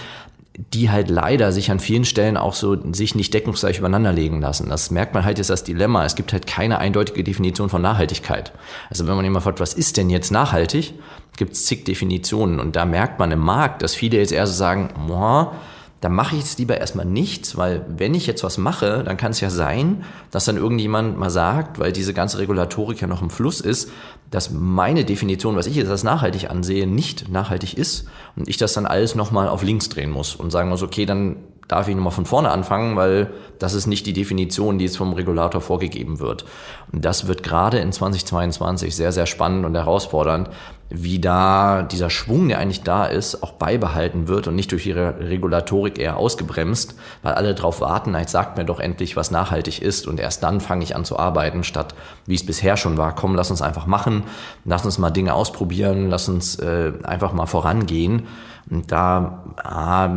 die 0.72 0.90
halt 0.90 1.10
leider 1.10 1.52
sich 1.52 1.70
an 1.70 1.78
vielen 1.78 2.06
Stellen 2.06 2.38
auch 2.38 2.54
so 2.54 2.76
sich 2.92 3.14
nicht 3.14 3.34
deckungsgleich 3.34 3.78
übereinander 3.78 4.12
legen 4.12 4.40
lassen. 4.40 4.70
Das 4.70 4.90
merkt 4.90 5.14
man 5.14 5.24
halt 5.24 5.38
jetzt 5.38 5.50
das 5.50 5.62
Dilemma. 5.62 6.06
Es 6.06 6.16
gibt 6.16 6.32
halt 6.32 6.46
keine 6.46 6.78
eindeutige 6.78 7.22
Definition 7.22 7.68
von 7.68 7.82
Nachhaltigkeit. 7.82 8.52
Also 8.88 9.06
wenn 9.06 9.16
man 9.16 9.26
immer 9.26 9.42
fragt, 9.42 9.60
was 9.60 9.74
ist 9.74 9.98
denn 9.98 10.10
jetzt 10.10 10.32
nachhaltig, 10.32 10.94
gibt 11.36 11.52
es 11.52 11.66
zig 11.66 11.84
Definitionen. 11.84 12.58
Und 12.60 12.76
da 12.76 12.86
merkt 12.86 13.18
man 13.18 13.30
im 13.30 13.40
Markt, 13.40 13.82
dass 13.82 13.94
viele 13.94 14.16
jetzt 14.18 14.32
eher 14.32 14.46
so 14.46 14.54
sagen, 14.54 14.88
boah, 15.06 15.52
dann 16.00 16.14
mache 16.14 16.34
ich 16.34 16.40
jetzt 16.42 16.58
lieber 16.58 16.78
erstmal 16.78 17.04
nichts, 17.04 17.56
weil 17.56 17.84
wenn 17.88 18.14
ich 18.14 18.26
jetzt 18.26 18.42
was 18.42 18.56
mache, 18.56 19.04
dann 19.04 19.18
kann 19.18 19.32
es 19.32 19.40
ja 19.40 19.50
sein, 19.50 20.04
dass 20.30 20.46
dann 20.46 20.56
irgendjemand 20.56 21.18
mal 21.18 21.28
sagt, 21.28 21.78
weil 21.78 21.92
diese 21.92 22.14
ganze 22.14 22.38
Regulatorik 22.38 23.00
ja 23.00 23.06
noch 23.06 23.20
im 23.20 23.28
Fluss 23.28 23.60
ist, 23.60 23.90
dass 24.30 24.50
meine 24.50 25.04
Definition, 25.04 25.56
was 25.56 25.66
ich 25.66 25.76
jetzt 25.76 25.90
als 25.90 26.02
nachhaltig 26.02 26.48
ansehe, 26.48 26.86
nicht 26.86 27.28
nachhaltig 27.28 27.76
ist 27.76 28.06
und 28.36 28.48
ich 28.48 28.56
das 28.56 28.72
dann 28.72 28.86
alles 28.86 29.14
nochmal 29.14 29.48
auf 29.48 29.62
links 29.62 29.90
drehen 29.90 30.10
muss 30.10 30.34
und 30.34 30.50
sagen 30.50 30.70
muss, 30.70 30.82
okay, 30.82 31.04
dann 31.04 31.36
darf 31.70 31.86
ich 31.88 31.94
nochmal 31.94 32.12
von 32.12 32.26
vorne 32.26 32.50
anfangen, 32.50 32.96
weil 32.96 33.30
das 33.58 33.74
ist 33.74 33.86
nicht 33.86 34.06
die 34.06 34.12
Definition, 34.12 34.78
die 34.78 34.86
jetzt 34.86 34.96
vom 34.96 35.12
Regulator 35.12 35.60
vorgegeben 35.60 36.18
wird. 36.18 36.44
Und 36.92 37.04
das 37.04 37.28
wird 37.28 37.42
gerade 37.42 37.78
in 37.78 37.92
2022 37.92 38.96
sehr, 38.96 39.12
sehr 39.12 39.26
spannend 39.26 39.64
und 39.64 39.74
herausfordernd, 39.74 40.50
wie 40.88 41.20
da 41.20 41.82
dieser 41.82 42.10
Schwung, 42.10 42.48
der 42.48 42.58
eigentlich 42.58 42.82
da 42.82 43.04
ist, 43.04 43.44
auch 43.44 43.52
beibehalten 43.52 44.26
wird 44.26 44.48
und 44.48 44.56
nicht 44.56 44.72
durch 44.72 44.86
ihre 44.86 45.20
Regulatorik 45.20 46.00
eher 46.00 46.16
ausgebremst, 46.16 46.96
weil 47.22 47.34
alle 47.34 47.54
darauf 47.54 47.80
warten, 47.80 48.16
jetzt 48.16 48.32
sagt 48.32 48.58
mir 48.58 48.64
doch 48.64 48.80
endlich, 48.80 49.14
was 49.14 49.30
nachhaltig 49.30 49.80
ist 49.80 50.08
und 50.08 50.18
erst 50.18 50.42
dann 50.42 50.60
fange 50.60 50.82
ich 50.82 50.96
an 50.96 51.04
zu 51.04 51.16
arbeiten, 51.16 51.62
statt 51.62 51.94
wie 52.26 52.34
es 52.34 52.44
bisher 52.44 52.76
schon 52.76 52.96
war, 52.96 53.14
komm, 53.14 53.36
lass 53.36 53.52
uns 53.52 53.62
einfach 53.62 53.86
machen, 53.86 54.24
lass 54.64 54.84
uns 54.84 54.98
mal 54.98 55.10
Dinge 55.10 55.34
ausprobieren, 55.34 56.10
lass 56.10 56.28
uns 56.28 56.56
äh, 56.56 56.92
einfach 57.04 57.32
mal 57.32 57.46
vorangehen. 57.46 58.26
Und 58.70 58.92
da 58.92 59.44
ah, 59.56 60.08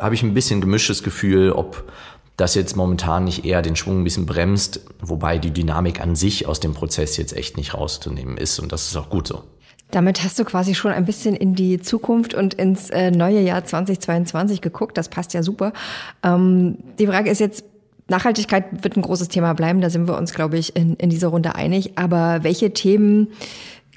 habe 0.00 0.14
ich 0.14 0.22
ein 0.22 0.34
bisschen 0.34 0.60
gemischtes 0.60 1.02
Gefühl, 1.02 1.52
ob 1.52 1.90
das 2.36 2.54
jetzt 2.54 2.76
momentan 2.76 3.24
nicht 3.24 3.44
eher 3.44 3.62
den 3.62 3.76
Schwung 3.76 4.00
ein 4.00 4.04
bisschen 4.04 4.26
bremst, 4.26 4.80
wobei 5.00 5.38
die 5.38 5.50
Dynamik 5.50 6.00
an 6.00 6.16
sich 6.16 6.46
aus 6.46 6.60
dem 6.60 6.74
Prozess 6.74 7.16
jetzt 7.16 7.36
echt 7.36 7.56
nicht 7.56 7.74
rauszunehmen 7.74 8.36
ist 8.36 8.58
und 8.58 8.72
das 8.72 8.88
ist 8.88 8.96
auch 8.96 9.10
gut 9.10 9.28
so. 9.28 9.44
Damit 9.90 10.24
hast 10.24 10.38
du 10.38 10.44
quasi 10.44 10.74
schon 10.74 10.90
ein 10.90 11.04
bisschen 11.04 11.36
in 11.36 11.54
die 11.54 11.78
Zukunft 11.78 12.32
und 12.32 12.54
ins 12.54 12.88
äh, 12.88 13.10
neue 13.10 13.40
Jahr 13.40 13.62
2022 13.62 14.62
geguckt. 14.62 14.96
Das 14.96 15.10
passt 15.10 15.34
ja 15.34 15.42
super. 15.42 15.74
Ähm, 16.22 16.78
die 16.98 17.06
Frage 17.06 17.30
ist 17.30 17.40
jetzt, 17.40 17.64
Nachhaltigkeit 18.08 18.82
wird 18.82 18.96
ein 18.96 19.02
großes 19.02 19.28
Thema 19.28 19.52
bleiben. 19.52 19.82
Da 19.82 19.90
sind 19.90 20.08
wir 20.08 20.16
uns, 20.16 20.32
glaube 20.32 20.56
ich, 20.56 20.74
in, 20.76 20.96
in 20.96 21.10
dieser 21.10 21.28
Runde 21.28 21.54
einig. 21.54 21.92
Aber 21.96 22.42
welche 22.42 22.72
Themen 22.72 23.28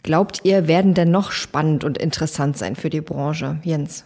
glaubt 0.05 0.41
ihr, 0.43 0.67
werden 0.67 0.93
denn 0.93 1.11
noch 1.11 1.31
spannend 1.31 1.83
und 1.83 1.97
interessant 1.97 2.57
sein 2.57 2.75
für 2.75 2.89
die 2.89 3.01
Branche? 3.01 3.57
Jens? 3.63 4.05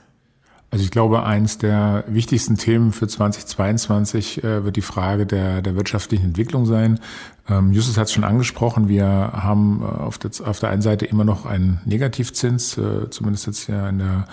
Also 0.72 0.84
ich 0.84 0.92
glaube, 0.92 1.24
eins 1.24 1.58
der 1.58 2.04
wichtigsten 2.08 2.56
Themen 2.56 2.92
für 2.92 3.08
2022 3.08 4.44
äh, 4.44 4.64
wird 4.64 4.76
die 4.76 4.82
Frage 4.82 5.26
der, 5.26 5.62
der 5.62 5.76
wirtschaftlichen 5.76 6.26
Entwicklung 6.26 6.66
sein. 6.66 7.00
Ähm, 7.50 7.74
Justus 7.74 7.98
hat 7.98 8.06
es 8.06 8.14
schon 8.14 8.24
angesprochen, 8.24 8.88
wir 8.88 9.06
haben 9.08 9.82
äh, 9.82 9.86
auf, 9.86 10.20
der, 10.20 10.32
auf 10.46 10.60
der 10.60 10.70
einen 10.70 10.84
Seite 10.84 11.06
immer 11.06 11.24
noch 11.24 11.46
einen 11.46 11.82
Negativzins, 11.86 12.78
äh, 12.78 13.10
zumindest 13.10 13.48
jetzt 13.48 13.68
ja 13.68 13.90
in 13.90 13.98
der 13.98 14.28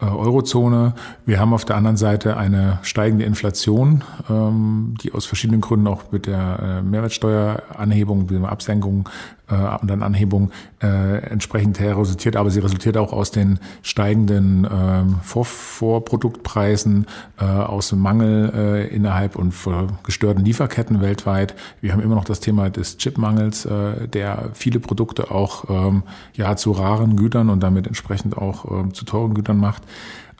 äh, 0.00 0.04
Eurozone. 0.04 0.94
Wir 1.26 1.38
haben 1.38 1.54
auf 1.54 1.64
der 1.64 1.76
anderen 1.76 1.96
Seite 1.96 2.36
eine 2.36 2.78
steigende 2.82 3.24
Inflation, 3.24 4.02
ähm, 4.28 4.94
die 5.02 5.12
aus 5.12 5.26
verschiedenen 5.26 5.60
Gründen 5.60 5.86
auch 5.86 6.10
mit 6.10 6.26
der 6.26 6.58
äh, 6.60 6.82
Mehrwertsteueranhebung, 6.82 8.26
mit 8.26 8.30
der 8.30 8.48
Absenkung 8.50 9.08
äh, 9.52 9.80
und 9.80 9.88
dann 9.88 10.02
Anhebung 10.02 10.50
entsprechend 10.80 11.78
her 11.78 11.96
resultiert. 11.96 12.34
Aber 12.34 12.50
sie 12.50 12.58
resultiert 12.58 12.96
auch 12.96 13.12
aus 13.12 13.30
den 13.30 13.60
steigenden 13.82 14.66
ähm, 14.68 15.20
Vor 15.22 15.44
Vorproduktpreisen, 15.44 17.06
aus 17.36 17.90
dem 17.90 18.00
Mangel 18.00 18.88
innerhalb 18.90 19.36
und 19.36 19.54
gestörten 20.02 20.44
Lieferketten 20.44 21.00
weltweit. 21.00 21.54
Wir 21.80 21.92
haben 21.92 22.02
immer 22.02 22.16
noch 22.16 22.24
das 22.24 22.40
Thema 22.40 22.68
des 22.68 22.98
Chipmangels, 22.98 23.68
der 24.12 24.50
viele 24.54 24.80
Produkte 24.80 25.30
auch 25.30 25.70
ähm, 25.70 26.02
ja 26.34 26.56
zu 26.56 26.72
raren 26.72 27.16
Gütern 27.16 27.48
und 27.48 27.62
damit 27.62 27.86
entsprechend 27.86 28.36
auch 28.36 28.90
zu 28.92 29.04
teuren 29.04 29.34
Gütern 29.34 29.58
macht. 29.58 29.82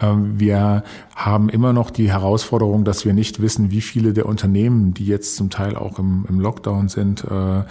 Ähm, 0.03 0.39
wir 0.39 0.83
haben 1.15 1.49
immer 1.49 1.73
noch 1.73 1.91
die 1.91 2.11
Herausforderung, 2.11 2.85
dass 2.85 3.05
wir 3.05 3.15
nicht 3.15 3.41
wissen, 3.41 3.71
wie 3.71 3.81
viele 3.81 4.13
der 4.13 4.27
Unternehmen, 4.27 4.95
die 4.95 5.07
jetzt 5.07 5.37
zum 5.37 5.51
Teil 5.51 5.77
auch 5.77 5.99
im, 5.99 6.27
im 6.29 6.41
Lockdown 6.41 6.89
sind, 6.89 7.25
äh, 7.25 7.63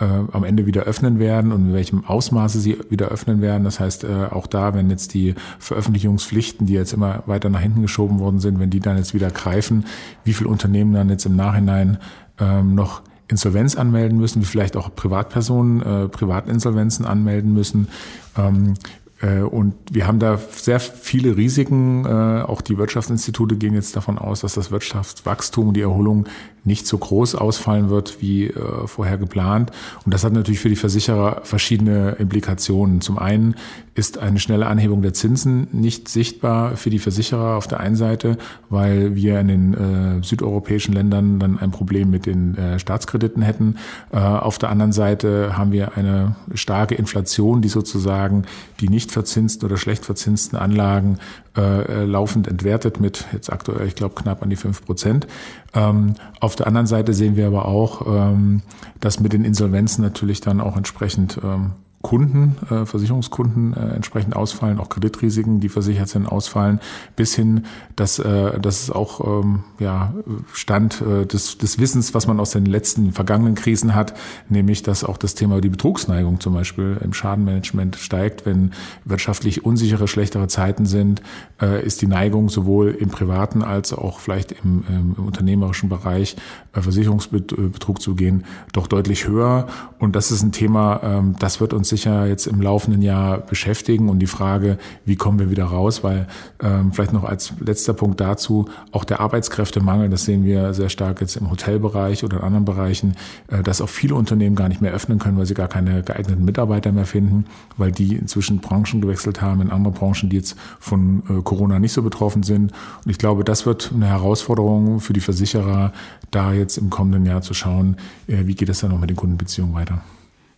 äh, 0.00 0.04
am 0.04 0.44
Ende 0.44 0.66
wieder 0.66 0.82
öffnen 0.82 1.18
werden 1.18 1.52
und 1.52 1.68
in 1.68 1.74
welchem 1.74 2.04
Ausmaße 2.04 2.58
sie 2.58 2.78
wieder 2.88 3.08
öffnen 3.08 3.40
werden. 3.40 3.64
Das 3.64 3.80
heißt, 3.80 4.04
äh, 4.04 4.26
auch 4.30 4.46
da, 4.46 4.74
wenn 4.74 4.90
jetzt 4.90 5.14
die 5.14 5.34
Veröffentlichungspflichten, 5.58 6.66
die 6.66 6.74
jetzt 6.74 6.92
immer 6.92 7.22
weiter 7.26 7.50
nach 7.50 7.60
hinten 7.60 7.82
geschoben 7.82 8.18
worden 8.18 8.40
sind, 8.40 8.58
wenn 8.58 8.70
die 8.70 8.80
dann 8.80 8.96
jetzt 8.96 9.14
wieder 9.14 9.30
greifen, 9.30 9.84
wie 10.24 10.32
viele 10.32 10.50
Unternehmen 10.50 10.92
dann 10.92 11.10
jetzt 11.10 11.26
im 11.26 11.36
Nachhinein 11.36 11.98
ähm, 12.38 12.74
noch 12.74 13.02
Insolvenz 13.28 13.76
anmelden 13.76 14.18
müssen, 14.18 14.42
wie 14.42 14.46
vielleicht 14.46 14.76
auch 14.76 14.94
Privatpersonen 14.94 15.82
äh, 15.82 16.08
Privatinsolvenzen 16.08 17.04
anmelden 17.04 17.52
müssen. 17.52 17.88
Ähm, 18.36 18.74
äh, 19.20 19.40
und 19.40 19.74
wir 19.90 20.06
haben 20.06 20.18
da 20.18 20.38
sehr 20.38 20.80
viele 20.80 21.36
Risiken. 21.36 22.04
Äh, 22.04 22.42
auch 22.42 22.60
die 22.60 22.78
Wirtschaftsinstitute 22.78 23.56
gehen 23.56 23.74
jetzt 23.74 23.96
davon 23.96 24.18
aus, 24.18 24.40
dass 24.40 24.54
das 24.54 24.70
Wirtschaftswachstum 24.70 25.68
und 25.68 25.74
die 25.74 25.82
Erholung 25.82 26.26
nicht 26.64 26.86
so 26.86 26.98
groß 26.98 27.34
ausfallen 27.34 27.90
wird 27.90 28.20
wie 28.20 28.46
äh, 28.46 28.86
vorher 28.86 29.18
geplant. 29.18 29.70
Und 30.04 30.12
das 30.12 30.24
hat 30.24 30.32
natürlich 30.32 30.60
für 30.60 30.68
die 30.68 30.76
Versicherer 30.76 31.40
verschiedene 31.44 32.12
Implikationen. 32.18 33.00
Zum 33.00 33.18
einen 33.18 33.54
ist 33.94 34.18
eine 34.18 34.38
schnelle 34.38 34.66
Anhebung 34.66 35.02
der 35.02 35.12
Zinsen 35.12 35.68
nicht 35.72 36.08
sichtbar 36.08 36.76
für 36.76 36.90
die 36.90 36.98
Versicherer 36.98 37.56
auf 37.56 37.66
der 37.66 37.80
einen 37.80 37.96
Seite, 37.96 38.38
weil 38.68 39.14
wir 39.14 39.40
in 39.40 39.48
den 39.48 39.74
äh, 39.74 40.22
südeuropäischen 40.22 40.94
Ländern 40.94 41.38
dann 41.38 41.58
ein 41.58 41.70
Problem 41.70 42.10
mit 42.10 42.24
den 42.24 42.56
äh, 42.56 42.78
Staatskrediten 42.78 43.42
hätten. 43.42 43.76
Äh, 44.12 44.18
auf 44.18 44.58
der 44.58 44.70
anderen 44.70 44.92
Seite 44.92 45.56
haben 45.56 45.72
wir 45.72 45.96
eine 45.96 46.36
starke 46.54 46.94
Inflation, 46.94 47.62
die 47.62 47.68
sozusagen 47.68 48.44
die 48.80 48.88
nicht 48.88 49.12
verzinsten 49.12 49.66
oder 49.66 49.76
schlecht 49.76 50.04
verzinsten 50.04 50.56
Anlagen 50.56 51.18
äh, 51.56 52.04
laufend 52.04 52.46
entwertet 52.46 53.00
mit 53.00 53.26
jetzt 53.32 53.52
aktuell, 53.52 53.86
ich 53.86 53.96
glaube, 53.96 54.14
knapp 54.14 54.42
an 54.42 54.50
die 54.50 54.56
fünf 54.56 54.84
Prozent. 54.84 55.26
Ähm, 55.74 56.14
auf 56.40 56.56
der 56.56 56.66
anderen 56.66 56.86
Seite 56.86 57.14
sehen 57.14 57.36
wir 57.36 57.46
aber 57.46 57.66
auch, 57.66 58.06
ähm, 58.06 58.62
dass 59.00 59.20
mit 59.20 59.32
den 59.32 59.44
Insolvenzen 59.44 60.02
natürlich 60.02 60.40
dann 60.40 60.60
auch 60.60 60.76
entsprechend 60.76 61.38
ähm, 61.42 61.72
Kunden, 62.02 62.56
äh, 62.70 62.86
Versicherungskunden 62.86 63.74
äh, 63.74 63.94
entsprechend 63.94 64.34
ausfallen, 64.34 64.78
auch 64.78 64.88
Kreditrisiken, 64.88 65.60
die 65.60 65.68
versichert 65.68 66.08
sind, 66.08 66.26
ausfallen, 66.26 66.80
bis 67.14 67.34
hin, 67.34 67.66
dass 67.94 68.18
äh, 68.18 68.58
das 68.58 68.84
ist 68.84 68.90
auch 68.90 69.42
ähm, 69.42 69.64
ja, 69.78 70.14
Stand 70.54 71.02
äh, 71.02 71.26
des, 71.26 71.58
des 71.58 71.78
Wissens, 71.78 72.14
was 72.14 72.26
man 72.26 72.40
aus 72.40 72.52
den 72.52 72.64
letzten 72.64 73.12
vergangenen 73.12 73.54
Krisen 73.54 73.94
hat, 73.94 74.14
nämlich 74.48 74.82
dass 74.82 75.04
auch 75.04 75.18
das 75.18 75.34
Thema 75.34 75.60
die 75.60 75.68
Betrugsneigung 75.68 76.40
zum 76.40 76.54
Beispiel 76.54 76.98
im 77.04 77.12
Schadenmanagement 77.12 77.96
steigt, 77.96 78.46
wenn 78.46 78.72
wirtschaftlich 79.04 79.66
unsichere, 79.66 80.08
schlechtere 80.08 80.48
Zeiten 80.48 80.86
sind, 80.86 81.20
äh, 81.60 81.84
ist 81.84 82.00
die 82.00 82.06
Neigung 82.06 82.48
sowohl 82.48 82.92
im 82.92 83.10
privaten 83.10 83.62
als 83.62 83.92
auch 83.92 84.20
vielleicht 84.20 84.52
im, 84.52 84.84
im, 84.88 85.14
im 85.18 85.26
unternehmerischen 85.26 85.90
Bereich 85.90 86.36
äh, 86.72 86.80
Versicherungsbetrug 86.80 88.00
zu 88.00 88.14
gehen, 88.14 88.44
doch 88.72 88.86
deutlich 88.86 89.28
höher. 89.28 89.66
Und 89.98 90.16
das 90.16 90.30
ist 90.30 90.42
ein 90.42 90.52
Thema, 90.52 91.00
ähm, 91.02 91.36
das 91.38 91.60
wird 91.60 91.74
uns 91.74 91.89
sicher 91.90 92.26
jetzt 92.26 92.46
im 92.46 92.62
laufenden 92.62 93.02
Jahr 93.02 93.38
beschäftigen 93.38 94.08
und 94.08 94.18
die 94.20 94.26
Frage, 94.26 94.78
wie 95.04 95.16
kommen 95.16 95.38
wir 95.38 95.50
wieder 95.50 95.64
raus, 95.64 96.02
weil 96.02 96.26
ähm, 96.62 96.92
vielleicht 96.92 97.12
noch 97.12 97.24
als 97.24 97.52
letzter 97.60 97.92
Punkt 97.92 98.20
dazu, 98.20 98.68
auch 98.92 99.04
der 99.04 99.20
Arbeitskräftemangel, 99.20 100.08
das 100.08 100.24
sehen 100.24 100.44
wir 100.44 100.72
sehr 100.72 100.88
stark 100.88 101.20
jetzt 101.20 101.36
im 101.36 101.50
Hotelbereich 101.50 102.24
oder 102.24 102.38
in 102.38 102.42
anderen 102.42 102.64
Bereichen, 102.64 103.16
äh, 103.48 103.62
dass 103.62 103.80
auch 103.80 103.88
viele 103.88 104.14
Unternehmen 104.14 104.56
gar 104.56 104.68
nicht 104.68 104.80
mehr 104.80 104.92
öffnen 104.92 105.18
können, 105.18 105.36
weil 105.36 105.46
sie 105.46 105.54
gar 105.54 105.68
keine 105.68 106.02
geeigneten 106.02 106.44
Mitarbeiter 106.44 106.92
mehr 106.92 107.06
finden, 107.06 107.44
weil 107.76 107.92
die 107.92 108.16
inzwischen 108.16 108.60
Branchen 108.60 109.00
gewechselt 109.00 109.42
haben 109.42 109.60
in 109.60 109.70
andere 109.70 109.92
Branchen, 109.92 110.30
die 110.30 110.36
jetzt 110.36 110.56
von 110.78 111.22
äh, 111.28 111.42
Corona 111.42 111.78
nicht 111.78 111.92
so 111.92 112.02
betroffen 112.02 112.42
sind. 112.42 112.72
Und 113.04 113.10
ich 113.10 113.18
glaube, 113.18 113.44
das 113.44 113.66
wird 113.66 113.92
eine 113.94 114.06
Herausforderung 114.06 115.00
für 115.00 115.12
die 115.12 115.20
Versicherer, 115.20 115.92
da 116.30 116.52
jetzt 116.52 116.78
im 116.78 116.90
kommenden 116.90 117.26
Jahr 117.26 117.42
zu 117.42 117.54
schauen, 117.54 117.96
äh, 118.26 118.46
wie 118.46 118.54
geht 118.54 118.68
es 118.68 118.80
dann 118.80 118.90
noch 118.90 119.00
mit 119.00 119.10
den 119.10 119.16
Kundenbeziehungen 119.16 119.74
weiter. 119.74 120.00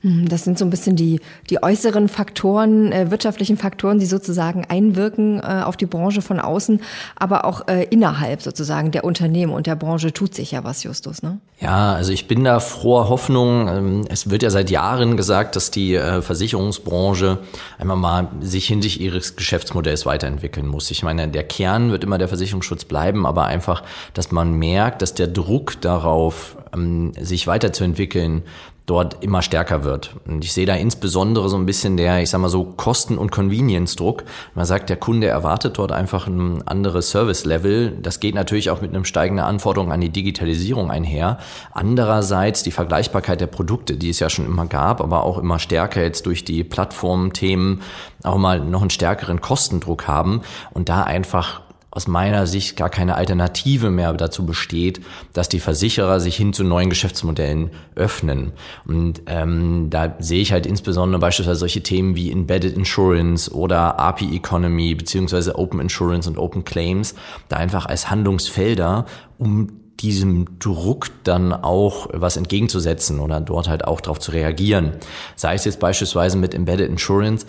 Hm, 0.02 0.28
das 0.28 0.44
sind 0.44 0.58
so 0.58 0.64
ein 0.64 0.70
bisschen 0.70 0.96
die, 0.96 1.20
die 1.48 1.62
äußeren 1.62 2.08
Faktoren, 2.08 2.92
äh, 2.92 3.10
wirtschaftlichen 3.10 3.56
Faktoren, 3.56 3.98
die 3.98 4.06
sozusagen 4.06 4.64
einwirken 4.68 5.40
äh, 5.40 5.62
auf 5.64 5.76
die 5.76 5.86
Branche 5.86 6.22
von 6.22 6.40
außen, 6.40 6.80
aber 7.16 7.44
auch 7.44 7.68
äh, 7.68 7.84
innerhalb 7.84 8.42
sozusagen 8.42 8.90
der 8.90 9.04
Unternehmen 9.04 9.52
und 9.52 9.66
der 9.66 9.76
Branche 9.76 10.12
tut 10.12 10.34
sich 10.34 10.52
ja 10.52 10.64
was, 10.64 10.82
Justus, 10.82 11.22
ne? 11.22 11.38
Ja, 11.60 11.94
also 11.94 12.12
ich 12.12 12.26
bin 12.26 12.42
da 12.42 12.58
froher 12.58 13.08
Hoffnung. 13.08 13.68
Ähm, 13.68 14.04
es 14.08 14.28
wird 14.28 14.42
ja 14.42 14.50
seit 14.50 14.70
Jahren 14.70 15.16
gesagt, 15.16 15.54
dass 15.54 15.70
die 15.70 15.94
äh, 15.94 16.20
Versicherungsbranche 16.20 17.38
einmal 17.78 17.96
mal 17.96 18.28
sich 18.40 18.66
hinsichtlich 18.66 19.00
ihres 19.00 19.36
Geschäftsmodells 19.36 20.04
weiterentwickeln 20.04 20.66
muss. 20.66 20.90
Ich 20.90 21.04
meine, 21.04 21.28
der 21.28 21.44
Kern 21.44 21.92
wird 21.92 22.02
immer 22.02 22.18
der 22.18 22.28
Versicherungsschutz 22.28 22.84
bleiben, 22.84 23.24
aber 23.26 23.44
einfach, 23.44 23.84
dass 24.14 24.32
man 24.32 24.54
merkt, 24.54 25.02
dass 25.02 25.14
der 25.14 25.28
Druck 25.28 25.80
darauf, 25.80 26.56
ähm, 26.74 27.12
sich 27.18 27.46
weiterzuentwickeln, 27.46 28.42
dort 28.86 29.22
immer 29.22 29.42
stärker 29.42 29.84
wird. 29.84 30.16
Und 30.26 30.44
ich 30.44 30.52
sehe 30.52 30.66
da 30.66 30.74
insbesondere 30.74 31.48
so 31.48 31.56
ein 31.56 31.66
bisschen 31.66 31.96
der, 31.96 32.20
ich 32.20 32.30
sag 32.30 32.40
mal 32.40 32.48
so, 32.48 32.64
Kosten- 32.64 33.16
und 33.16 33.30
Convenience-Druck. 33.30 34.24
Man 34.54 34.66
sagt, 34.66 34.90
der 34.90 34.96
Kunde 34.96 35.28
erwartet 35.28 35.78
dort 35.78 35.92
einfach 35.92 36.26
ein 36.26 36.66
anderes 36.66 37.10
Service-Level. 37.10 37.98
Das 38.02 38.18
geht 38.18 38.34
natürlich 38.34 38.70
auch 38.70 38.80
mit 38.80 38.92
einem 38.92 39.04
steigenden 39.04 39.46
Anforderung 39.46 39.92
an 39.92 40.00
die 40.00 40.10
Digitalisierung 40.10 40.90
einher. 40.90 41.38
Andererseits 41.70 42.64
die 42.64 42.72
Vergleichbarkeit 42.72 43.40
der 43.40 43.46
Produkte, 43.46 43.96
die 43.96 44.10
es 44.10 44.18
ja 44.18 44.28
schon 44.28 44.46
immer 44.46 44.66
gab, 44.66 45.00
aber 45.00 45.22
auch 45.22 45.38
immer 45.38 45.60
stärker 45.60 46.02
jetzt 46.02 46.26
durch 46.26 46.44
die 46.44 46.64
Plattform-Themen 46.64 47.82
auch 48.24 48.36
mal 48.36 48.60
noch 48.60 48.80
einen 48.80 48.90
stärkeren 48.90 49.40
Kostendruck 49.40 50.08
haben 50.08 50.42
und 50.72 50.88
da 50.88 51.02
einfach 51.04 51.61
aus 51.92 52.08
meiner 52.08 52.46
Sicht 52.46 52.76
gar 52.78 52.88
keine 52.88 53.16
Alternative 53.16 53.90
mehr 53.90 54.14
dazu 54.14 54.46
besteht, 54.46 55.02
dass 55.34 55.50
die 55.50 55.60
Versicherer 55.60 56.20
sich 56.20 56.36
hin 56.36 56.54
zu 56.54 56.64
neuen 56.64 56.88
Geschäftsmodellen 56.88 57.70
öffnen. 57.94 58.52
Und 58.86 59.20
ähm, 59.26 59.88
da 59.90 60.16
sehe 60.18 60.40
ich 60.40 60.52
halt 60.52 60.64
insbesondere 60.64 61.20
beispielsweise 61.20 61.60
solche 61.60 61.82
Themen 61.82 62.16
wie 62.16 62.32
Embedded 62.32 62.74
Insurance 62.78 63.52
oder 63.52 64.00
API 64.00 64.34
Economy 64.34 64.94
beziehungsweise 64.94 65.58
Open 65.58 65.80
Insurance 65.80 66.28
und 66.30 66.38
Open 66.38 66.64
Claims 66.64 67.14
da 67.50 67.58
einfach 67.58 67.84
als 67.84 68.08
Handlungsfelder, 68.08 69.04
um 69.36 69.68
diesem 70.00 70.58
Druck 70.58 71.10
dann 71.24 71.52
auch 71.52 72.08
was 72.14 72.38
entgegenzusetzen 72.38 73.20
oder 73.20 73.38
dort 73.42 73.68
halt 73.68 73.84
auch 73.86 74.00
darauf 74.00 74.18
zu 74.18 74.32
reagieren. 74.32 74.92
Sei 75.36 75.54
es 75.54 75.66
jetzt 75.66 75.78
beispielsweise 75.78 76.38
mit 76.38 76.54
Embedded 76.54 76.88
Insurance, 76.88 77.46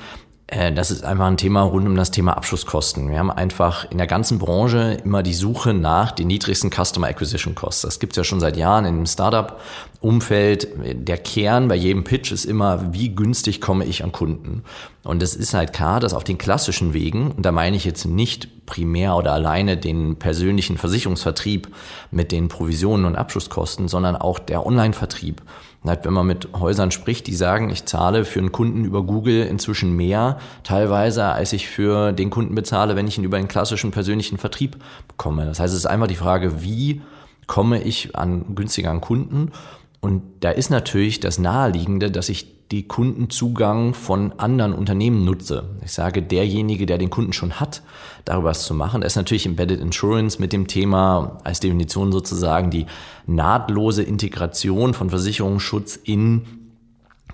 das 0.47 0.91
ist 0.91 1.03
einfach 1.03 1.27
ein 1.27 1.37
Thema 1.37 1.61
rund 1.61 1.87
um 1.87 1.95
das 1.95 2.11
Thema 2.11 2.35
Abschlusskosten. 2.35 3.09
Wir 3.09 3.17
haben 3.17 3.31
einfach 3.31 3.89
in 3.89 3.97
der 3.97 4.07
ganzen 4.07 4.39
Branche 4.39 4.97
immer 5.03 5.23
die 5.23 5.33
Suche 5.33 5.73
nach 5.73 6.11
den 6.11 6.27
niedrigsten 6.27 6.69
Customer 6.69 7.07
Acquisition 7.07 7.55
Costs. 7.55 7.81
Das 7.81 7.99
gibt 7.99 8.13
es 8.13 8.17
ja 8.17 8.23
schon 8.23 8.39
seit 8.39 8.57
Jahren 8.57 8.85
in 8.85 8.97
dem 8.97 9.05
Startup-Umfeld. 9.05 10.67
Der 11.07 11.17
Kern 11.17 11.69
bei 11.69 11.75
jedem 11.75 12.03
Pitch 12.03 12.31
ist 12.31 12.45
immer, 12.45 12.93
wie 12.93 13.15
günstig 13.15 13.61
komme 13.61 13.85
ich 13.85 14.03
an 14.03 14.11
Kunden? 14.11 14.63
Und 15.03 15.23
es 15.23 15.33
ist 15.33 15.53
halt 15.53 15.73
klar, 15.73 15.99
dass 15.99 16.13
auf 16.13 16.25
den 16.25 16.37
klassischen 16.37 16.93
Wegen, 16.93 17.31
und 17.31 17.45
da 17.45 17.51
meine 17.51 17.77
ich 17.77 17.85
jetzt 17.85 18.05
nicht 18.05 18.65
primär 18.65 19.15
oder 19.15 19.31
alleine 19.33 19.77
den 19.77 20.17
persönlichen 20.17 20.77
Versicherungsvertrieb 20.77 21.69
mit 22.11 22.31
den 22.31 22.49
Provisionen 22.49 23.05
und 23.05 23.15
Abschlusskosten, 23.15 23.87
sondern 23.87 24.15
auch 24.17 24.39
der 24.39 24.65
Online-Vertrieb 24.65 25.41
Halt, 25.85 26.05
wenn 26.05 26.13
man 26.13 26.25
mit 26.25 26.49
Häusern 26.53 26.91
spricht, 26.91 27.27
die 27.27 27.35
sagen, 27.35 27.69
ich 27.69 27.85
zahle 27.85 28.23
für 28.23 28.39
einen 28.39 28.51
Kunden 28.51 28.85
über 28.85 29.03
Google 29.03 29.45
inzwischen 29.45 29.95
mehr, 29.95 30.37
teilweise, 30.63 31.25
als 31.25 31.51
ich 31.51 31.67
für 31.67 32.13
den 32.13 32.29
Kunden 32.29 32.55
bezahle, 32.55 32.95
wenn 32.95 33.07
ich 33.07 33.17
ihn 33.17 33.23
über 33.23 33.37
einen 33.37 33.49
klassischen 33.49 33.91
persönlichen 33.91 34.37
Vertrieb 34.37 34.77
bekomme. 35.07 35.45
Das 35.45 35.59
heißt, 35.59 35.73
es 35.73 35.79
ist 35.79 35.85
einfach 35.85 36.07
die 36.07 36.15
Frage, 36.15 36.63
wie 36.63 37.01
komme 37.47 37.81
ich 37.81 38.15
an 38.15 38.55
günstigeren 38.55 39.01
Kunden? 39.01 39.51
Und 39.99 40.21
da 40.39 40.51
ist 40.51 40.69
natürlich 40.69 41.19
das 41.19 41.37
Naheliegende, 41.37 42.11
dass 42.11 42.29
ich 42.29 42.62
die 42.73 42.87
Kundenzugang 42.87 43.93
von 43.93 44.33
anderen 44.39 44.73
Unternehmen 44.73 45.23
nutze. 45.25 45.69
Ich 45.85 45.91
sage, 45.91 46.23
derjenige, 46.23 46.87
der 46.87 46.97
den 46.97 47.11
Kunden 47.11 47.31
schon 47.31 47.59
hat, 47.59 47.83
darüber 48.25 48.49
was 48.49 48.65
zu 48.65 48.73
machen. 48.73 49.01
Da 49.01 49.07
ist 49.07 49.15
natürlich 49.15 49.45
Embedded 49.45 49.79
Insurance 49.79 50.41
mit 50.41 50.53
dem 50.53 50.65
Thema 50.65 51.37
als 51.43 51.59
Definition 51.59 52.11
sozusagen 52.11 52.71
die 52.71 52.87
nahtlose 53.27 54.01
Integration 54.01 54.95
von 54.95 55.11
Versicherungsschutz 55.11 55.99
in 56.03 56.63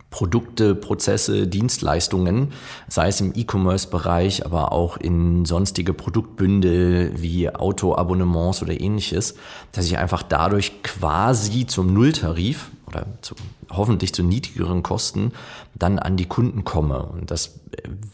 Produkte, 0.09 0.75
Prozesse, 0.75 1.47
Dienstleistungen, 1.47 2.51
sei 2.89 3.07
es 3.07 3.21
im 3.21 3.31
E-Commerce-Bereich, 3.33 4.45
aber 4.45 4.73
auch 4.73 4.97
in 4.97 5.45
sonstige 5.45 5.93
Produktbündel 5.93 7.13
wie 7.15 7.49
Autoabonnements 7.49 8.61
oder 8.61 8.77
ähnliches, 8.77 9.35
dass 9.71 9.85
ich 9.85 9.99
einfach 9.99 10.23
dadurch 10.23 10.83
quasi 10.83 11.65
zum 11.65 11.93
Nulltarif 11.93 12.71
oder 12.89 13.05
zu, 13.21 13.35
hoffentlich 13.69 14.13
zu 14.13 14.23
niedrigeren 14.23 14.83
Kosten 14.83 15.31
dann 15.75 15.99
an 15.99 16.17
die 16.17 16.25
Kunden 16.25 16.63
komme. 16.63 17.03
Und 17.03 17.31
das 17.31 17.59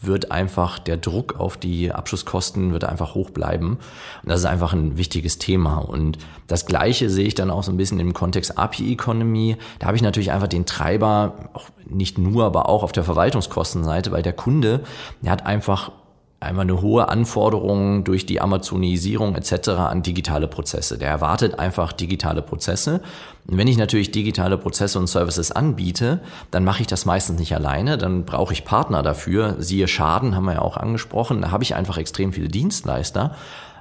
wird 0.00 0.30
einfach, 0.30 0.78
der 0.78 0.96
Druck 0.96 1.40
auf 1.40 1.56
die 1.56 1.92
Abschlusskosten 1.92 2.72
wird 2.72 2.84
einfach 2.84 3.14
hoch 3.14 3.30
bleiben. 3.30 3.78
Und 4.22 4.28
das 4.28 4.40
ist 4.40 4.46
einfach 4.46 4.72
ein 4.72 4.96
wichtiges 4.96 5.38
Thema. 5.38 5.78
Und 5.78 6.18
das 6.46 6.66
Gleiche 6.66 7.10
sehe 7.10 7.26
ich 7.26 7.34
dann 7.34 7.50
auch 7.50 7.62
so 7.62 7.72
ein 7.72 7.76
bisschen 7.76 7.98
im 7.98 8.12
Kontext 8.12 8.58
API-Economy. 8.58 9.56
Da 9.78 9.86
habe 9.86 9.96
ich 9.96 10.02
natürlich 10.02 10.30
einfach 10.30 10.48
den 10.48 10.66
Treiber, 10.66 11.50
auch 11.54 11.68
nicht 11.88 12.18
nur, 12.18 12.44
aber 12.44 12.68
auch 12.68 12.82
auf 12.82 12.92
der 12.92 13.04
Verwaltungskostenseite, 13.04 14.12
weil 14.12 14.22
der 14.22 14.32
Kunde, 14.32 14.84
der 15.22 15.32
hat 15.32 15.46
einfach 15.46 15.90
einmal 16.38 16.64
eine 16.64 16.82
hohe 16.82 17.08
Anforderung 17.08 18.04
durch 18.04 18.26
die 18.26 18.40
Amazonisierung 18.40 19.34
etc. 19.36 19.70
an 19.70 20.02
digitale 20.02 20.48
Prozesse. 20.48 20.98
Der 20.98 21.08
erwartet 21.08 21.58
einfach 21.58 21.92
digitale 21.92 22.42
Prozesse. 22.42 23.00
Und 23.46 23.56
wenn 23.56 23.68
ich 23.68 23.78
natürlich 23.78 24.10
digitale 24.10 24.58
Prozesse 24.58 24.98
und 24.98 25.06
Services 25.06 25.50
anbiete, 25.50 26.20
dann 26.50 26.64
mache 26.64 26.82
ich 26.82 26.86
das 26.86 27.06
meistens 27.06 27.38
nicht 27.38 27.54
alleine, 27.54 27.96
dann 27.96 28.24
brauche 28.24 28.52
ich 28.52 28.64
Partner 28.64 29.02
dafür. 29.02 29.56
Siehe 29.58 29.88
Schaden, 29.88 30.36
haben 30.36 30.44
wir 30.44 30.54
ja 30.54 30.62
auch 30.62 30.76
angesprochen, 30.76 31.40
da 31.40 31.50
habe 31.50 31.64
ich 31.64 31.74
einfach 31.74 31.96
extrem 31.96 32.32
viele 32.32 32.48
Dienstleister. 32.48 33.34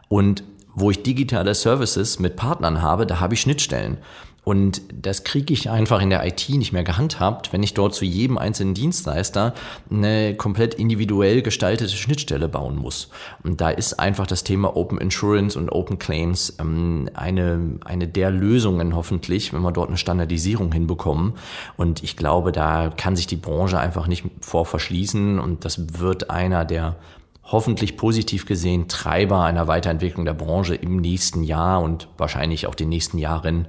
Und 0.07 0.43
wo 0.75 0.91
ich 0.91 1.03
digitale 1.03 1.55
Services 1.55 2.19
mit 2.19 2.35
Partnern 2.35 2.81
habe, 2.81 3.05
da 3.05 3.19
habe 3.19 3.33
ich 3.33 3.41
Schnittstellen. 3.41 3.97
Und 4.45 4.83
das 4.93 5.23
kriege 5.23 5.53
ich 5.53 5.71
einfach 5.71 5.99
in 6.01 6.11
der 6.11 6.25
IT 6.25 6.47
nicht 6.49 6.71
mehr 6.71 6.83
gehandhabt, 6.83 7.51
wenn 7.51 7.63
ich 7.63 7.73
dort 7.73 7.95
zu 7.95 8.05
jedem 8.05 8.37
einzelnen 8.37 8.75
Dienstleister 8.75 9.55
eine 9.89 10.35
komplett 10.35 10.75
individuell 10.75 11.41
gestaltete 11.41 11.95
Schnittstelle 11.95 12.47
bauen 12.47 12.77
muss. 12.77 13.09
Und 13.43 13.59
da 13.59 13.71
ist 13.71 13.99
einfach 13.99 14.27
das 14.27 14.43
Thema 14.43 14.77
Open 14.77 14.99
Insurance 14.99 15.57
und 15.57 15.71
Open 15.71 15.97
Claims 15.97 16.55
ähm, 16.59 17.09
eine, 17.15 17.79
eine 17.83 18.07
der 18.07 18.29
Lösungen 18.29 18.95
hoffentlich, 18.95 19.51
wenn 19.51 19.63
wir 19.63 19.71
dort 19.71 19.89
eine 19.89 19.97
Standardisierung 19.97 20.71
hinbekommen. 20.71 21.33
Und 21.75 22.03
ich 22.03 22.15
glaube, 22.15 22.51
da 22.51 22.91
kann 22.95 23.15
sich 23.15 23.25
die 23.25 23.37
Branche 23.37 23.79
einfach 23.79 24.05
nicht 24.05 24.25
vor 24.41 24.67
verschließen 24.67 25.39
und 25.39 25.65
das 25.65 25.99
wird 25.99 26.29
einer 26.29 26.65
der 26.65 26.97
hoffentlich 27.45 27.97
positiv 27.97 28.45
gesehen 28.45 28.87
Treiber 28.87 29.43
einer 29.43 29.67
Weiterentwicklung 29.67 30.25
der 30.25 30.33
Branche 30.33 30.75
im 30.75 30.97
nächsten 30.97 31.43
Jahr 31.43 31.81
und 31.81 32.07
wahrscheinlich 32.17 32.67
auch 32.67 32.75
den 32.75 32.89
nächsten 32.89 33.17
Jahren 33.17 33.67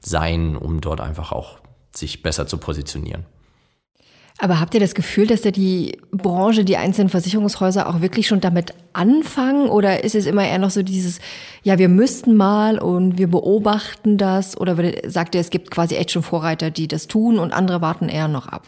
sein, 0.00 0.56
um 0.56 0.80
dort 0.80 1.00
einfach 1.00 1.32
auch 1.32 1.58
sich 1.94 2.22
besser 2.22 2.46
zu 2.46 2.58
positionieren. 2.58 3.26
Aber 4.40 4.60
habt 4.60 4.72
ihr 4.74 4.80
das 4.80 4.94
Gefühl, 4.94 5.26
dass 5.26 5.42
da 5.42 5.50
die 5.50 5.98
Branche, 6.12 6.64
die 6.64 6.76
einzelnen 6.76 7.08
Versicherungshäuser 7.08 7.88
auch 7.88 8.00
wirklich 8.00 8.28
schon 8.28 8.40
damit 8.40 8.72
anfangen? 8.92 9.68
Oder 9.68 10.04
ist 10.04 10.14
es 10.14 10.26
immer 10.26 10.46
eher 10.46 10.60
noch 10.60 10.70
so 10.70 10.84
dieses, 10.84 11.18
ja, 11.64 11.78
wir 11.78 11.88
müssten 11.88 12.36
mal 12.36 12.78
und 12.78 13.18
wir 13.18 13.26
beobachten 13.26 14.16
das? 14.16 14.56
Oder 14.56 14.76
sagt 15.08 15.34
ihr, 15.34 15.40
es 15.40 15.50
gibt 15.50 15.72
quasi 15.72 15.96
echt 15.96 16.12
schon 16.12 16.22
Vorreiter, 16.22 16.70
die 16.70 16.86
das 16.86 17.08
tun 17.08 17.38
und 17.38 17.52
andere 17.52 17.80
warten 17.80 18.08
eher 18.08 18.28
noch 18.28 18.46
ab? 18.46 18.62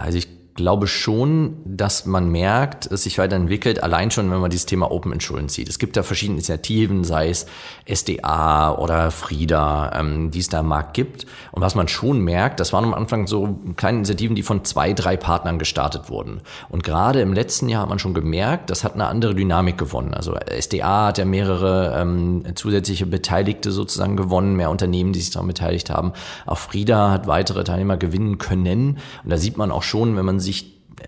Also 0.00 0.18
ich 0.18 0.37
glaube 0.58 0.88
schon, 0.88 1.56
dass 1.64 2.04
man 2.04 2.30
merkt, 2.32 2.90
es 2.90 3.04
sich 3.04 3.16
weiterentwickelt, 3.16 3.80
allein 3.80 4.10
schon, 4.10 4.28
wenn 4.28 4.40
man 4.40 4.50
dieses 4.50 4.66
Thema 4.66 4.90
Open 4.90 5.12
Insurance 5.12 5.54
sieht. 5.54 5.68
Es 5.68 5.78
gibt 5.78 5.96
da 5.96 6.02
verschiedene 6.02 6.38
Initiativen, 6.38 7.04
sei 7.04 7.30
es 7.30 7.46
SDA 7.86 8.72
oder 8.72 9.12
Frieda, 9.12 9.92
ähm, 9.94 10.32
die 10.32 10.40
es 10.40 10.48
da 10.48 10.58
am 10.58 10.66
Markt 10.66 10.94
gibt. 10.94 11.26
Und 11.52 11.62
was 11.62 11.76
man 11.76 11.86
schon 11.86 12.20
merkt, 12.22 12.58
das 12.58 12.72
waren 12.72 12.84
am 12.84 12.92
Anfang 12.92 13.28
so 13.28 13.60
kleine 13.76 13.98
Initiativen, 13.98 14.34
die 14.34 14.42
von 14.42 14.64
zwei, 14.64 14.94
drei 14.94 15.16
Partnern 15.16 15.60
gestartet 15.60 16.10
wurden. 16.10 16.40
Und 16.68 16.82
gerade 16.82 17.20
im 17.20 17.32
letzten 17.32 17.68
Jahr 17.68 17.82
hat 17.82 17.88
man 17.88 18.00
schon 18.00 18.12
gemerkt, 18.12 18.68
das 18.68 18.82
hat 18.82 18.94
eine 18.94 19.06
andere 19.06 19.36
Dynamik 19.36 19.78
gewonnen. 19.78 20.12
Also 20.12 20.34
SDA 20.60 21.06
hat 21.06 21.18
ja 21.18 21.24
mehrere 21.24 21.96
ähm, 22.00 22.42
zusätzliche 22.56 23.06
Beteiligte 23.06 23.70
sozusagen 23.70 24.16
gewonnen, 24.16 24.56
mehr 24.56 24.70
Unternehmen, 24.70 25.12
die 25.12 25.20
sich 25.20 25.30
daran 25.30 25.46
beteiligt 25.46 25.88
haben. 25.88 26.14
Auch 26.46 26.58
Frieda 26.58 27.12
hat 27.12 27.28
weitere 27.28 27.62
Teilnehmer 27.62 27.96
gewinnen 27.96 28.38
können. 28.38 28.98
Und 29.22 29.30
da 29.30 29.36
sieht 29.36 29.56
man 29.56 29.70
auch 29.70 29.84
schon, 29.84 30.16
wenn 30.16 30.24
man 30.24 30.40
sich 30.40 30.47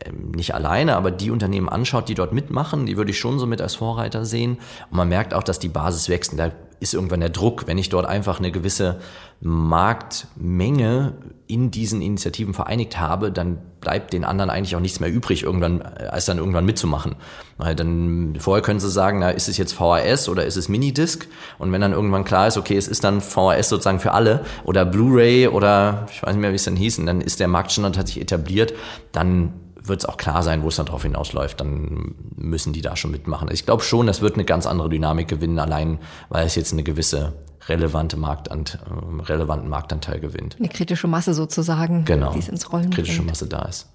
ähm, 0.05 0.31
nicht 0.33 0.55
alleine, 0.55 0.97
aber 0.97 1.11
die 1.11 1.31
Unternehmen 1.31 1.69
anschaut, 1.69 2.09
die 2.09 2.15
dort 2.15 2.33
mitmachen, 2.33 2.87
die 2.87 2.97
würde 2.97 3.11
ich 3.11 3.19
schon 3.19 3.39
so 3.39 3.47
mit 3.47 3.61
als 3.61 3.75
Vorreiter 3.75 4.25
sehen. 4.25 4.59
Und 4.91 4.97
man 4.97 5.09
merkt 5.09 5.35
auch, 5.35 5.43
dass 5.43 5.59
die 5.59 5.69
Basis 5.69 6.09
wächst. 6.09 6.33
Und 6.33 6.39
da 6.39 6.53
ist 6.81 6.95
irgendwann 6.95 7.21
der 7.21 7.31
Druck, 7.31 7.67
wenn 7.67 7.79
ich 7.79 7.89
dort 7.89 8.07
einfach 8.07 8.39
eine 8.39 8.53
gewisse 8.53 9.01
Marktmenge 9.41 11.15
in 11.51 11.71
diesen 11.71 12.01
Initiativen 12.01 12.55
vereinigt 12.55 12.99
habe, 12.99 13.33
dann 13.33 13.59
bleibt 13.81 14.13
den 14.13 14.25
anderen 14.25 14.51
eigentlich 14.51 14.77
auch 14.77 14.81
nichts 14.81 15.01
mehr 15.01 15.11
übrig, 15.11 15.43
irgendwann, 15.43 15.81
äh, 15.81 16.07
als 16.11 16.27
dann 16.27 16.39
irgendwann 16.39 16.65
mitzumachen. 16.65 17.17
Weil 17.59 17.75
dann, 17.75 18.37
vorher 18.39 18.63
können 18.63 18.81
sie 18.81 18.91
sagen, 18.91 19.19
na, 19.19 19.31
ist 19.31 19.49
es 19.49 19.57
jetzt 19.59 19.73
VHS 19.73 20.29
oder 20.29 20.45
ist 20.45 20.57
es 20.57 20.69
Minidisc? 20.69 21.27
Und 21.59 21.73
wenn 21.73 21.81
dann 21.81 21.93
irgendwann 21.93 22.25
klar 22.25 22.47
ist, 22.47 22.57
okay, 22.57 22.77
es 22.77 22.89
ist 22.89 23.05
dann 23.05 23.21
VHS 23.21 23.69
sozusagen 23.69 24.01
für 24.01 24.13
alle 24.13 24.45
oder 24.65 24.85
Blu-ray 24.85 25.49
oder 25.49 26.07
ich 26.13 26.23
weiß 26.23 26.33
nicht 26.33 26.41
mehr, 26.41 26.53
wie 26.53 26.57
es 26.57 26.65
dann 26.65 26.77
hieß, 26.77 26.99
und 26.99 27.07
dann 27.07 27.21
ist 27.21 27.41
der 27.41 27.49
Marktstandard 27.49 27.99
hat 27.99 28.07
sich 28.07 28.21
etabliert, 28.21 28.73
dann 29.13 29.53
wird 29.91 30.01
es 30.01 30.07
auch 30.09 30.17
klar 30.17 30.43
sein, 30.43 30.63
wo 30.63 30.69
es 30.69 30.77
dann 30.77 30.87
drauf 30.87 31.03
hinausläuft, 31.03 31.61
dann 31.61 32.15
müssen 32.37 32.73
die 32.73 32.81
da 32.81 32.97
schon 32.97 33.11
mitmachen. 33.11 33.49
Also 33.49 33.55
ich 33.55 33.67
glaube 33.67 33.83
schon, 33.83 34.07
das 34.07 34.23
wird 34.23 34.37
eine 34.37 34.47
ganz 34.47 34.67
andere 34.67 34.89
Dynamik 34.89 35.29
gewinnen, 35.29 35.59
allein 35.59 35.99
weil 36.31 36.47
es 36.47 36.55
jetzt 36.55 36.73
eine 36.73 36.83
gewisse 36.83 37.35
relevante 37.69 38.17
Marktant, 38.17 38.79
äh, 38.87 39.23
relevanten 39.23 39.69
Marktanteil 39.69 40.21
gewinnt. 40.21 40.57
Eine 40.59 40.69
kritische 40.69 41.07
Masse 41.07 41.35
sozusagen, 41.35 42.07
genau. 42.07 42.33
die 42.33 42.39
es 42.39 42.49
ins 42.49 42.73
Rollen 42.73 42.91
kritische 42.91 43.19
bringt. 43.19 43.33
Masse 43.33 43.47
da 43.47 43.63
ist. 43.63 43.89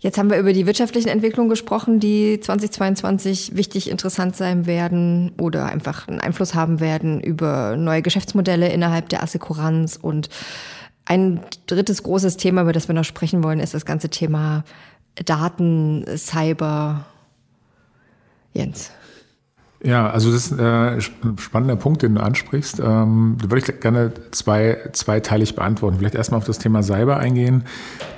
Jetzt 0.00 0.16
haben 0.16 0.30
wir 0.30 0.38
über 0.38 0.54
die 0.54 0.66
wirtschaftlichen 0.66 1.08
Entwicklungen 1.08 1.50
gesprochen, 1.50 2.00
die 2.00 2.40
2022 2.40 3.54
wichtig 3.54 3.90
interessant 3.90 4.34
sein 4.34 4.64
werden 4.64 5.32
oder 5.38 5.66
einfach 5.66 6.08
einen 6.08 6.20
Einfluss 6.20 6.54
haben 6.54 6.80
werden 6.80 7.20
über 7.20 7.76
neue 7.76 8.00
Geschäftsmodelle 8.00 8.70
innerhalb 8.70 9.10
der 9.10 9.22
Assekuranz. 9.22 9.98
Und 10.00 10.30
ein 11.04 11.40
drittes 11.66 12.02
großes 12.02 12.38
Thema, 12.38 12.62
über 12.62 12.72
das 12.72 12.88
wir 12.88 12.94
noch 12.94 13.04
sprechen 13.04 13.44
wollen, 13.44 13.60
ist 13.60 13.74
das 13.74 13.84
ganze 13.84 14.08
Thema 14.08 14.64
Daten, 15.24 16.04
Cyber. 16.16 17.04
Jens. 18.52 18.90
Ja, 19.82 20.10
also 20.10 20.30
das 20.30 20.50
ist 20.50 20.58
äh, 20.58 20.62
ein 20.62 21.38
spannender 21.38 21.76
Punkt, 21.76 22.02
den 22.02 22.16
du 22.16 22.22
ansprichst. 22.22 22.80
Ähm, 22.80 23.38
da 23.40 23.50
würde 23.50 23.58
ich 23.58 23.80
gerne 23.80 24.12
zwei, 24.30 24.78
zweiteilig 24.92 25.54
beantworten. 25.54 25.98
Vielleicht 25.98 26.14
erstmal 26.14 26.38
auf 26.38 26.44
das 26.44 26.58
Thema 26.58 26.82
Cyber 26.82 27.16
eingehen. 27.16 27.64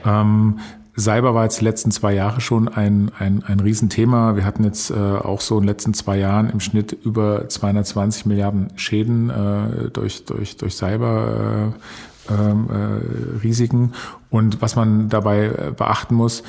Ähm, 0.05 0.59
Cyber 0.99 1.35
war 1.35 1.45
jetzt 1.45 1.61
die 1.61 1.65
letzten 1.65 1.91
zwei 1.91 2.15
Jahre 2.15 2.41
schon 2.41 2.69
ein, 2.69 3.13
ein, 3.19 3.45
ein 3.47 3.61
Riesenthema. 3.61 4.35
Wir 4.35 4.45
hatten 4.45 4.65
jetzt 4.65 4.91
äh, 4.91 4.95
auch 4.95 5.41
so 5.41 5.57
in 5.57 5.63
den 5.63 5.69
letzten 5.69 5.95
zwei 5.95 6.19
Jahren 6.19 6.51
im 6.51 6.61
Schnitt 6.61 6.93
über 6.93 7.49
220 7.49 8.27
Milliarden 8.27 8.73
Schäden 8.77 9.31
äh, 9.31 9.91
durch, 9.91 10.25
durch, 10.25 10.57
durch 10.57 10.75
Cyber. 10.75 11.73
Äh, 11.73 11.79
ähm, 12.31 12.69
äh, 12.71 13.39
Risiken. 13.43 13.95
Und 14.31 14.63
was 14.63 14.77
man 14.77 15.09
dabei 15.09 15.47
äh, 15.47 15.73
beachten 15.77 16.15
muss, 16.15 16.43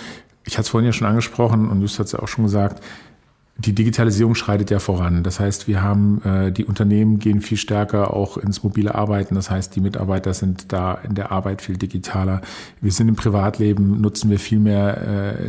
ich 0.45 0.53
hatte 0.53 0.63
es 0.63 0.69
vorhin 0.69 0.85
ja 0.85 0.93
schon 0.93 1.07
angesprochen 1.07 1.69
und 1.69 1.81
Just 1.81 1.99
hat 1.99 2.07
es 2.07 2.11
ja 2.11 2.19
auch 2.19 2.27
schon 2.27 2.43
gesagt, 2.43 2.83
die 3.55 3.73
Digitalisierung 3.73 4.33
schreitet 4.33 4.71
ja 4.71 4.79
voran. 4.79 5.23
Das 5.23 5.39
heißt, 5.39 5.67
wir 5.67 5.83
haben 5.83 6.21
äh, 6.23 6.51
die 6.51 6.65
Unternehmen 6.65 7.19
gehen 7.19 7.39
viel 7.39 7.57
stärker 7.57 8.13
auch 8.13 8.37
ins 8.37 8.63
mobile 8.63 8.95
Arbeiten. 8.95 9.35
Das 9.35 9.51
heißt, 9.51 9.75
die 9.75 9.81
Mitarbeiter 9.81 10.33
sind 10.33 10.73
da 10.73 10.95
in 10.95 11.13
der 11.13 11.31
Arbeit 11.31 11.61
viel 11.61 11.77
digitaler. 11.77 12.41
Wir 12.81 12.91
sind 12.91 13.09
im 13.09 13.15
Privatleben 13.15 14.01
nutzen 14.01 14.31
wir 14.31 14.39
viel 14.39 14.57
mehr 14.57 14.97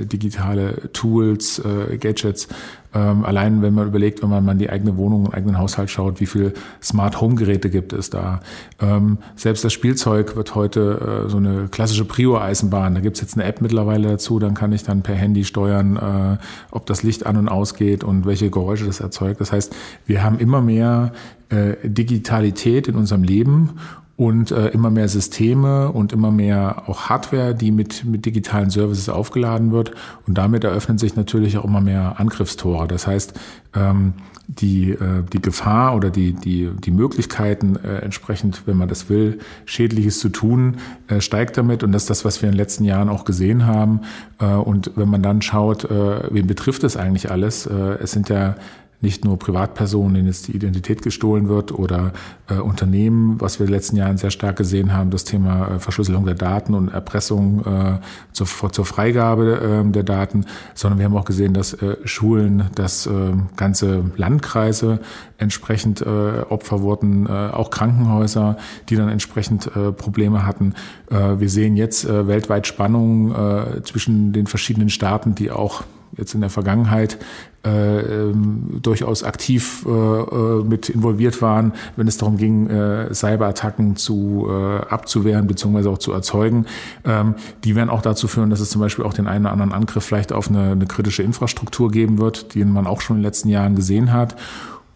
äh, 0.03 0.07
digitale 0.07 0.93
Tools, 0.93 1.61
äh, 1.61 1.97
Gadgets 1.97 2.49
ähm, 2.95 3.25
allein 3.25 3.63
wenn 3.63 3.75
man 3.75 3.87
überlegt, 3.89 4.23
wenn 4.23 4.31
man 4.31 4.45
mal 4.45 4.53
in 4.53 4.59
die 4.59 4.71
eigene 4.71 4.97
Wohnung, 4.97 5.27
und 5.27 5.35
eigenen 5.35 5.59
Haushalt 5.59 5.91
schaut, 5.91 6.21
wie 6.21 6.27
viel 6.27 6.55
Smart 6.83 7.21
Home 7.21 7.35
Geräte 7.35 7.71
gibt 7.71 7.93
es 7.93 8.11
da. 8.11 8.41
Ähm, 8.81 9.19
selbst 9.37 9.65
das 9.65 9.73
Spielzeug 9.73 10.37
wird 10.37 10.55
heute 10.55 11.25
äh, 11.27 11.31
so 11.31 11.39
eine 11.39 11.69
klassische 11.69 12.05
Prio-Eisenbahn. 12.05 12.95
Da 12.95 13.01
gibt 13.01 13.17
es 13.17 13.23
jetzt 13.23 13.35
eine 13.35 13.45
App 13.45 13.61
mittlerweile 13.61 14.09
dazu, 14.09 14.39
dann 14.39 14.55
kann 14.55 14.73
ich 14.73 14.85
dann 14.85 15.03
per 15.03 15.15
Handy 15.15 15.45
steuern, 15.45 15.97
äh, 15.97 16.45
ob 16.71 16.87
das 16.87 17.03
Licht 17.03 17.27
an 17.27 17.37
und 17.37 17.49
ausgeht 17.49 18.05
und 18.05 18.27
welche 18.27 18.51
Geräusche 18.51 18.87
das 18.87 19.01
erzeugt. 19.01 19.41
Das 19.41 19.53
heißt, 19.53 19.75
wir 20.07 20.23
haben 20.23 20.39
immer 20.39 20.61
mehr 20.61 21.13
äh, 21.49 21.75
Digitalität 21.83 22.89
in 22.89 22.95
unserem 22.95 23.23
Leben 23.23 23.71
und 24.17 24.53
äh, 24.53 24.69
immer 24.69 24.91
mehr 24.91 25.09
Systeme 25.09 25.91
und 25.91 26.13
immer 26.13 26.31
mehr 26.31 26.85
auch 26.87 27.09
Hardware, 27.09 27.55
die 27.55 27.73
mit, 27.73 28.05
mit 28.05 28.27
digitalen 28.27 28.71
Services 28.71 29.09
aufgeladen 29.09 29.73
wird. 29.73 29.93
Und 30.27 30.39
damit 30.39 30.65
eröffnen 30.65 30.99
sich 30.99 31.17
natürlich 31.17 31.59
auch 31.59 31.65
immer 31.65 31.81
mehr 31.81 32.21
Angriffstore. 32.21 32.87
Das 32.87 33.07
heißt, 33.07 33.39
ähm, 33.75 34.15
die, 34.47 34.91
äh, 34.91 35.23
die 35.33 35.41
Gefahr 35.41 35.97
oder 35.97 36.11
die, 36.11 36.33
die, 36.33 36.71
die 36.79 36.91
Möglichkeiten 36.91 37.77
äh, 37.77 37.99
entsprechend, 37.99 38.63
wenn 38.67 38.77
man 38.77 38.89
das 38.89 39.09
will, 39.09 39.39
Schädliches 39.65 40.21
zu 40.21 40.29
tun, 40.29 40.77
äh, 41.09 41.21
steigt 41.21 41.57
damit. 41.57 41.83
Und 41.83 41.93
das 41.93 42.03
ist 42.03 42.11
das, 42.11 42.25
was 42.25 42.43
wir 42.43 42.49
in 42.49 42.53
den 42.53 42.59
letzten 42.59 42.85
Jahren 42.85 43.09
auch 43.09 43.25
gesehen 43.25 43.67
haben. 43.67 44.03
Äh, 44.39 44.47
und 44.47 44.93
wenn 44.97 45.09
man 45.09 45.23
dann 45.23 45.43
schaut, 45.43 45.85
äh, 45.85 46.33
wen 46.33 46.47
betrifft 46.47 46.83
das 46.83 46.97
eigentlich 46.97 47.31
alles? 47.31 47.67
Äh, 47.67 47.73
es 48.03 48.13
sind 48.13 48.29
ja 48.29 48.57
nicht 49.05 49.25
nur 49.25 49.39
Privatpersonen, 49.39 50.15
denen 50.15 50.27
jetzt 50.27 50.49
die 50.49 50.57
Identität 50.57 51.03
gestohlen 51.03 51.49
wird 51.49 51.71
oder 51.71 52.13
äh, 52.49 52.55
Unternehmen, 52.55 53.41
was 53.41 53.59
wir 53.59 53.67
in 53.67 53.71
den 53.71 53.77
letzten 53.77 53.97
Jahren 53.97 54.17
sehr 54.17 54.31
stark 54.31 54.57
gesehen 54.57 54.93
haben, 54.93 55.11
das 55.11 55.25
Thema 55.25 55.77
äh, 55.77 55.79
Verschlüsselung 55.79 56.25
der 56.25 56.35
Daten 56.35 56.75
und 56.75 56.89
Erpressung 56.89 57.65
äh, 57.65 57.99
zur, 58.33 58.49
zur 58.73 58.85
Freigabe 58.85 59.85
äh, 59.87 59.91
der 59.93 60.03
Daten, 60.03 60.47
sondern 60.75 60.99
wir 60.99 61.05
haben 61.05 61.17
auch 61.17 61.27
gesehen, 61.27 61.55
dass 61.55 61.75
äh, 61.75 61.97
Schulen, 62.05 62.71
dass 62.75 63.07
äh, 63.07 63.11
ganze 63.57 64.11
Landkreise 64.17 65.01
entsprechend 65.39 66.01
äh, 66.01 66.07
Opfer 66.49 66.81
wurden, 66.81 67.27
äh, 67.27 67.31
auch 67.31 67.71
Krankenhäuser, 67.71 68.57
die 68.89 68.97
dann 68.97 69.11
entsprechend 69.11 69.67
äh, 69.77 69.93
Probleme 69.93 70.47
hatten. 70.47 70.75
Äh, 71.11 71.39
wir 71.39 71.51
sehen 71.51 71.77
jetzt 71.77 72.05
äh, 72.05 72.27
weltweit 72.27 72.67
Spannungen 72.67 73.33
äh, 73.33 73.83
zwischen 73.83 74.33
den 74.33 74.47
verschiedenen 74.47 74.89
Staaten, 74.89 75.35
die 75.35 75.51
auch 75.51 75.85
jetzt 76.17 76.35
in 76.35 76.41
der 76.41 76.51
Vergangenheit 76.51 77.19
äh, 77.65 78.01
ähm, 78.01 78.81
durchaus 78.83 79.23
aktiv 79.23 79.85
äh, 79.87 79.91
äh, 79.91 80.65
mit 80.65 80.89
involviert 80.89 81.41
waren, 81.43 81.73
wenn 81.97 82.07
es 82.07 82.17
darum 82.17 82.37
ging, 82.37 82.69
äh, 82.69 83.13
Cyberattacken 83.13 83.97
zu 83.97 84.47
äh, 84.49 84.87
abzuwehren 84.87 85.47
bzw. 85.47 85.89
auch 85.89 85.99
zu 85.99 86.13
erzeugen. 86.13 86.67
Ähm, 87.05 87.35
die 87.65 87.75
werden 87.75 87.91
auch 87.91 88.03
dazu 88.03 88.29
führen, 88.29 88.51
dass 88.51 88.61
es 88.61 88.71
zum 88.71 88.81
Beispiel 88.81 89.05
auch 89.05 89.15
den 89.15 89.27
einen 89.27 89.45
oder 89.47 89.53
anderen 89.53 89.73
Angriff 89.73 90.05
vielleicht 90.05 90.33
auf 90.33 90.49
eine, 90.49 90.73
eine 90.73 90.87
kritische 90.87 91.23
Infrastruktur 91.23 91.91
geben 91.91 92.19
wird, 92.19 92.55
den 92.55 92.71
man 92.71 92.87
auch 92.87 93.01
schon 93.01 93.17
in 93.17 93.23
den 93.23 93.27
letzten 93.27 93.49
Jahren 93.49 93.75
gesehen 93.77 94.13
hat. 94.13 94.37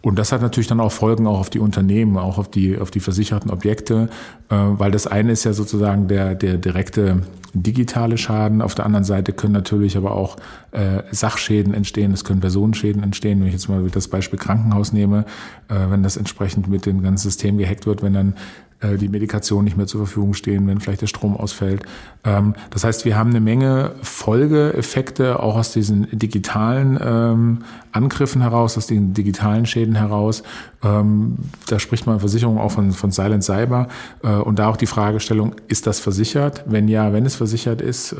Und 0.01 0.17
das 0.17 0.31
hat 0.31 0.41
natürlich 0.41 0.67
dann 0.67 0.79
auch 0.79 0.91
Folgen 0.91 1.27
auch 1.27 1.39
auf 1.39 1.49
die 1.49 1.59
Unternehmen, 1.59 2.17
auch 2.17 2.37
auf 2.37 2.49
die, 2.49 2.77
auf 2.77 2.89
die 2.89 3.01
versicherten 3.01 3.51
Objekte, 3.51 4.09
äh, 4.49 4.55
weil 4.55 4.91
das 4.91 5.07
eine 5.07 5.31
ist 5.31 5.43
ja 5.43 5.53
sozusagen 5.53 6.07
der, 6.07 6.35
der 6.35 6.57
direkte 6.57 7.23
digitale 7.53 8.17
Schaden. 8.17 8.61
Auf 8.61 8.75
der 8.75 8.85
anderen 8.85 9.03
Seite 9.03 9.33
können 9.33 9.53
natürlich 9.53 9.97
aber 9.97 10.11
auch 10.11 10.37
äh, 10.71 11.03
Sachschäden 11.11 11.73
entstehen, 11.73 12.13
es 12.13 12.23
können 12.23 12.39
Personenschäden 12.39 13.03
entstehen. 13.03 13.39
Wenn 13.39 13.47
ich 13.47 13.53
jetzt 13.53 13.67
mal 13.67 13.85
das 13.89 14.07
Beispiel 14.07 14.39
Krankenhaus 14.39 14.93
nehme, 14.93 15.25
äh, 15.67 15.89
wenn 15.89 16.03
das 16.03 16.15
entsprechend 16.15 16.67
mit 16.67 16.85
dem 16.85 17.01
ganzen 17.01 17.29
System 17.29 17.57
gehackt 17.57 17.85
wird, 17.85 18.01
wenn 18.01 18.13
dann 18.13 18.35
äh, 18.81 18.97
die 18.97 19.09
Medikation 19.09 19.63
nicht 19.63 19.77
mehr 19.77 19.87
zur 19.87 20.05
Verfügung 20.05 20.33
stehen, 20.33 20.67
wenn 20.67 20.79
vielleicht 20.79 21.01
der 21.01 21.07
Strom 21.07 21.35
ausfällt. 21.35 21.83
Ähm, 22.23 22.55
das 22.69 22.83
heißt, 22.83 23.05
wir 23.05 23.17
haben 23.17 23.29
eine 23.29 23.41
Menge 23.41 23.91
Folgeeffekte 24.01 25.41
auch 25.41 25.57
aus 25.57 25.73
diesen 25.73 26.07
digitalen 26.17 26.99
ähm, 27.01 27.59
Angriffen 27.91 28.41
heraus, 28.41 28.77
aus 28.77 28.87
den 28.87 29.13
digitalen 29.13 29.65
Schäden 29.65 29.95
heraus. 29.95 30.43
Ähm, 30.83 31.37
da 31.67 31.79
spricht 31.79 32.07
man 32.07 32.19
Versicherung 32.19 32.57
auch 32.57 32.71
von, 32.71 32.91
von 32.91 33.11
Silent 33.11 33.43
Cyber. 33.43 33.87
Äh, 34.23 34.29
und 34.29 34.59
da 34.59 34.67
auch 34.67 34.77
die 34.77 34.87
Fragestellung, 34.87 35.55
ist 35.67 35.87
das 35.87 35.99
versichert? 35.99 36.63
Wenn 36.65 36.87
ja, 36.87 37.11
wenn 37.11 37.25
es 37.25 37.35
versichert 37.35 37.81
ist, 37.81 38.15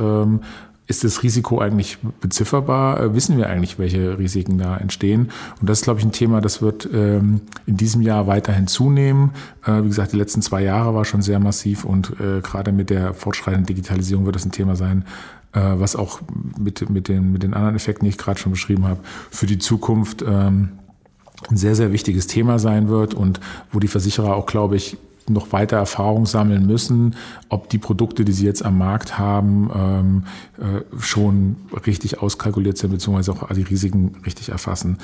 ist 0.89 1.03
das 1.03 1.21
Risiko 1.21 1.59
eigentlich 1.59 1.99
bezifferbar? 2.19 2.99
Äh, 2.99 3.15
wissen 3.15 3.37
wir 3.37 3.47
eigentlich, 3.47 3.77
welche 3.77 4.17
Risiken 4.17 4.57
da 4.57 4.75
entstehen? 4.75 5.29
Und 5.61 5.69
das 5.69 5.79
ist, 5.79 5.83
glaube 5.83 5.99
ich, 5.99 6.05
ein 6.05 6.11
Thema, 6.11 6.41
das 6.41 6.63
wird 6.63 6.89
ähm, 6.91 7.41
in 7.67 7.77
diesem 7.77 8.01
Jahr 8.01 8.25
weiterhin 8.25 8.65
zunehmen. 8.65 9.31
Äh, 9.65 9.83
wie 9.83 9.87
gesagt, 9.87 10.13
die 10.13 10.17
letzten 10.17 10.41
zwei 10.41 10.63
Jahre 10.63 10.95
war 10.95 11.05
schon 11.05 11.21
sehr 11.21 11.39
massiv 11.39 11.85
und 11.85 12.19
äh, 12.19 12.41
gerade 12.41 12.71
mit 12.71 12.89
der 12.89 13.13
fortschreitenden 13.13 13.67
Digitalisierung 13.67 14.25
wird 14.25 14.35
das 14.35 14.45
ein 14.45 14.51
Thema 14.51 14.75
sein, 14.75 15.05
äh, 15.53 15.59
was 15.61 15.95
auch 15.95 16.21
mit, 16.57 16.89
mit, 16.89 17.07
den, 17.07 17.31
mit 17.31 17.43
den 17.43 17.53
anderen 17.53 17.75
Effekten, 17.75 18.05
die 18.05 18.09
ich 18.09 18.17
gerade 18.17 18.39
schon 18.39 18.51
beschrieben 18.51 18.85
habe, 18.85 18.99
für 19.29 19.45
die 19.45 19.59
Zukunft 19.59 20.23
ähm, 20.23 20.69
ein 21.51 21.57
sehr, 21.57 21.75
sehr 21.75 21.91
wichtiges 21.93 22.25
Thema 22.25 22.57
sein 22.57 22.89
wird 22.89 23.13
und 23.13 23.39
wo 23.71 23.79
die 23.79 23.87
Versicherer 23.87 24.35
auch, 24.35 24.47
glaube 24.47 24.75
ich, 24.75 24.97
noch 25.29 25.51
weiter 25.51 25.77
Erfahrung 25.77 26.25
sammeln 26.25 26.65
müssen, 26.65 27.15
ob 27.49 27.69
die 27.69 27.77
Produkte, 27.77 28.25
die 28.25 28.31
sie 28.31 28.45
jetzt 28.45 28.63
am 28.63 28.77
Markt 28.77 29.17
haben, 29.17 29.69
ähm, 29.75 30.23
äh, 30.57 30.81
schon 31.01 31.57
richtig 31.85 32.21
auskalkuliert 32.21 32.77
sind, 32.77 32.91
beziehungsweise 32.91 33.31
auch 33.31 33.47
die 33.53 33.63
Risiken 33.63 34.15
richtig 34.25 34.49
erfassen. 34.49 34.97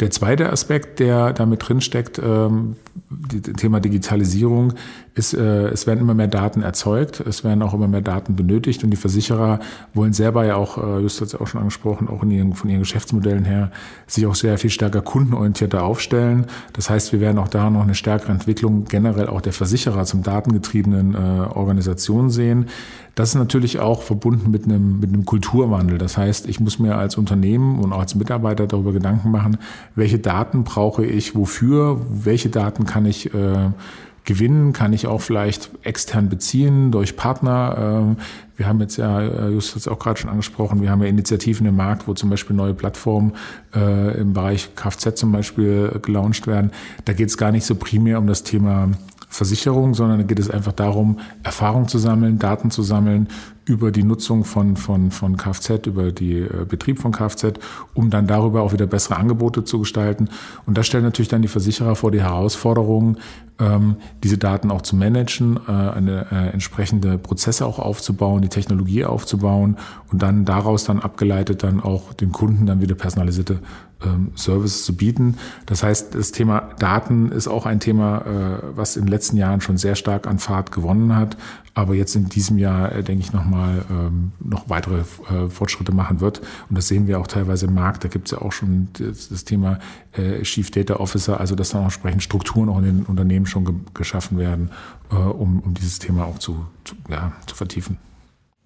Der 0.00 0.10
zweite 0.10 0.52
Aspekt, 0.52 1.00
der 1.00 1.32
damit 1.32 1.68
drinsteckt, 1.68 2.20
ähm, 2.24 2.76
das 3.10 3.54
Thema 3.54 3.80
Digitalisierung, 3.80 4.74
ist, 5.14 5.34
äh, 5.34 5.68
es 5.68 5.86
werden 5.86 6.00
immer 6.00 6.14
mehr 6.14 6.28
Daten 6.28 6.62
erzeugt, 6.62 7.20
es 7.20 7.42
werden 7.42 7.62
auch 7.62 7.74
immer 7.74 7.88
mehr 7.88 8.00
Daten 8.00 8.36
benötigt 8.36 8.84
und 8.84 8.90
die 8.90 8.96
Versicherer 8.96 9.58
wollen 9.94 10.12
selber 10.12 10.44
ja 10.44 10.54
auch, 10.54 10.78
äh, 10.78 11.00
Just 11.00 11.20
hat 11.20 11.28
es 11.28 11.34
auch 11.34 11.46
schon 11.48 11.60
angesprochen, 11.60 12.08
auch 12.08 12.22
ihren, 12.22 12.54
von 12.54 12.70
ihren 12.70 12.80
Geschäftsmodellen 12.80 13.44
her, 13.44 13.72
sich 14.06 14.26
auch 14.26 14.36
sehr 14.36 14.56
viel 14.58 14.70
stärker 14.70 15.00
kundenorientierter 15.00 15.82
aufstellen. 15.82 16.46
Das 16.74 16.88
heißt, 16.88 17.12
wir 17.12 17.20
werden 17.20 17.38
auch 17.38 17.48
da 17.48 17.68
noch 17.68 17.82
eine 17.82 17.94
stärkere 17.94 18.30
Entwicklung 18.32 18.84
generell 18.84 19.26
auch 19.26 19.40
der 19.40 19.52
Versicherer 19.52 19.67
zum 20.04 20.22
datengetriebenen 20.22 21.14
äh, 21.14 21.18
Organisation 21.18 22.30
sehen. 22.30 22.66
Das 23.14 23.30
ist 23.30 23.34
natürlich 23.34 23.80
auch 23.80 24.02
verbunden 24.02 24.50
mit 24.50 24.64
einem, 24.64 25.00
mit 25.00 25.12
einem 25.12 25.24
Kulturwandel. 25.24 25.98
Das 25.98 26.16
heißt, 26.16 26.48
ich 26.48 26.60
muss 26.60 26.78
mir 26.78 26.96
als 26.96 27.16
Unternehmen 27.16 27.80
und 27.80 27.92
auch 27.92 28.00
als 28.00 28.14
Mitarbeiter 28.14 28.66
darüber 28.66 28.92
Gedanken 28.92 29.30
machen, 29.30 29.58
welche 29.96 30.18
Daten 30.18 30.64
brauche 30.64 31.04
ich 31.04 31.34
wofür, 31.34 32.00
welche 32.10 32.48
Daten 32.48 32.84
kann 32.84 33.06
ich 33.06 33.34
äh, 33.34 33.70
gewinnen, 34.28 34.74
kann 34.74 34.92
ich 34.92 35.06
auch 35.06 35.22
vielleicht 35.22 35.70
extern 35.82 36.28
beziehen 36.28 36.92
durch 36.92 37.16
Partner. 37.16 37.76
Ähm, 37.78 38.16
wir 38.58 38.68
haben 38.68 38.78
jetzt 38.78 38.98
ja, 38.98 39.22
äh, 39.22 39.48
Just 39.48 39.70
hat 39.70 39.78
es 39.78 39.88
auch 39.88 39.98
gerade 39.98 40.20
schon 40.20 40.28
angesprochen, 40.30 40.82
wir 40.82 40.90
haben 40.90 41.02
ja 41.02 41.08
Initiativen 41.08 41.66
im 41.66 41.76
Markt, 41.76 42.06
wo 42.06 42.12
zum 42.12 42.28
Beispiel 42.28 42.54
neue 42.54 42.74
Plattformen 42.74 43.32
äh, 43.74 44.20
im 44.20 44.34
Bereich 44.34 44.74
Kfz 44.76 45.14
zum 45.14 45.32
Beispiel 45.32 45.98
gelauncht 46.02 46.46
werden. 46.46 46.72
Da 47.06 47.14
geht 47.14 47.30
es 47.30 47.38
gar 47.38 47.52
nicht 47.52 47.64
so 47.64 47.74
primär 47.74 48.18
um 48.18 48.26
das 48.26 48.42
Thema 48.42 48.90
Versicherung, 49.28 49.94
sondern 49.94 50.26
geht 50.26 50.38
es 50.38 50.50
einfach 50.50 50.72
darum, 50.72 51.18
Erfahrung 51.42 51.86
zu 51.88 51.98
sammeln, 51.98 52.38
Daten 52.38 52.70
zu 52.70 52.82
sammeln 52.82 53.28
über 53.68 53.92
die 53.92 54.02
Nutzung 54.02 54.44
von, 54.44 54.76
von, 54.76 55.10
von 55.10 55.36
Kfz, 55.36 55.86
über 55.86 56.10
die 56.10 56.38
äh, 56.38 56.64
Betrieb 56.66 56.98
von 56.98 57.12
Kfz, 57.12 57.58
um 57.94 58.10
dann 58.10 58.26
darüber 58.26 58.62
auch 58.62 58.72
wieder 58.72 58.86
bessere 58.86 59.16
Angebote 59.16 59.64
zu 59.64 59.80
gestalten. 59.80 60.28
Und 60.66 60.78
das 60.78 60.86
stellt 60.86 61.04
natürlich 61.04 61.28
dann 61.28 61.42
die 61.42 61.48
Versicherer 61.48 61.94
vor 61.94 62.10
die 62.10 62.22
Herausforderung, 62.22 63.18
ähm, 63.58 63.96
diese 64.22 64.38
Daten 64.38 64.70
auch 64.70 64.82
zu 64.82 64.96
managen, 64.96 65.58
äh, 65.68 65.70
eine 65.70 66.26
äh, 66.30 66.52
entsprechende 66.52 67.18
Prozesse 67.18 67.66
auch 67.66 67.78
aufzubauen, 67.78 68.40
die 68.40 68.48
Technologie 68.48 69.04
aufzubauen 69.04 69.76
und 70.10 70.22
dann 70.22 70.44
daraus 70.44 70.84
dann 70.84 71.00
abgeleitet 71.00 71.62
dann 71.62 71.80
auch 71.80 72.12
den 72.12 72.32
Kunden 72.32 72.66
dann 72.66 72.80
wieder 72.80 72.94
personalisierte 72.94 73.58
ähm, 74.04 74.30
Services 74.36 74.84
zu 74.84 74.96
bieten. 74.96 75.38
Das 75.66 75.82
heißt, 75.82 76.14
das 76.14 76.30
Thema 76.30 76.68
Daten 76.78 77.32
ist 77.32 77.48
auch 77.48 77.66
ein 77.66 77.80
Thema, 77.80 78.18
äh, 78.18 78.76
was 78.76 78.96
in 78.96 79.04
den 79.04 79.10
letzten 79.10 79.36
Jahren 79.36 79.60
schon 79.60 79.76
sehr 79.76 79.96
stark 79.96 80.26
an 80.26 80.38
Fahrt 80.38 80.70
gewonnen 80.70 81.16
hat, 81.16 81.36
aber 81.78 81.94
jetzt 81.94 82.16
in 82.16 82.28
diesem 82.28 82.58
Jahr, 82.58 82.90
äh, 82.90 83.04
denke 83.04 83.22
ich, 83.22 83.32
nochmal 83.32 83.84
ähm, 83.88 84.32
noch 84.40 84.68
weitere 84.68 85.02
äh, 85.30 85.48
Fortschritte 85.48 85.92
machen 85.92 86.18
wird. 86.18 86.40
Und 86.68 86.76
das 86.76 86.88
sehen 86.88 87.06
wir 87.06 87.20
auch 87.20 87.28
teilweise 87.28 87.66
im 87.66 87.74
Markt. 87.74 88.02
Da 88.02 88.08
gibt 88.08 88.26
es 88.26 88.32
ja 88.32 88.42
auch 88.42 88.50
schon 88.50 88.88
das, 88.94 89.28
das 89.28 89.44
Thema 89.44 89.78
äh, 90.12 90.42
Chief 90.42 90.72
Data 90.72 90.96
Officer, 90.96 91.38
also 91.38 91.54
dass 91.54 91.70
dann 91.70 91.82
auch 91.82 91.84
entsprechend 91.84 92.24
Strukturen 92.24 92.68
auch 92.68 92.78
in 92.78 92.84
den 92.84 93.02
Unternehmen 93.04 93.46
schon 93.46 93.64
ge 93.64 93.74
geschaffen 93.94 94.38
werden, 94.38 94.70
äh, 95.12 95.14
um, 95.14 95.60
um 95.60 95.72
dieses 95.74 96.00
Thema 96.00 96.24
auch 96.24 96.40
zu, 96.40 96.66
zu, 96.82 96.96
ja, 97.08 97.30
zu 97.46 97.54
vertiefen. 97.54 97.96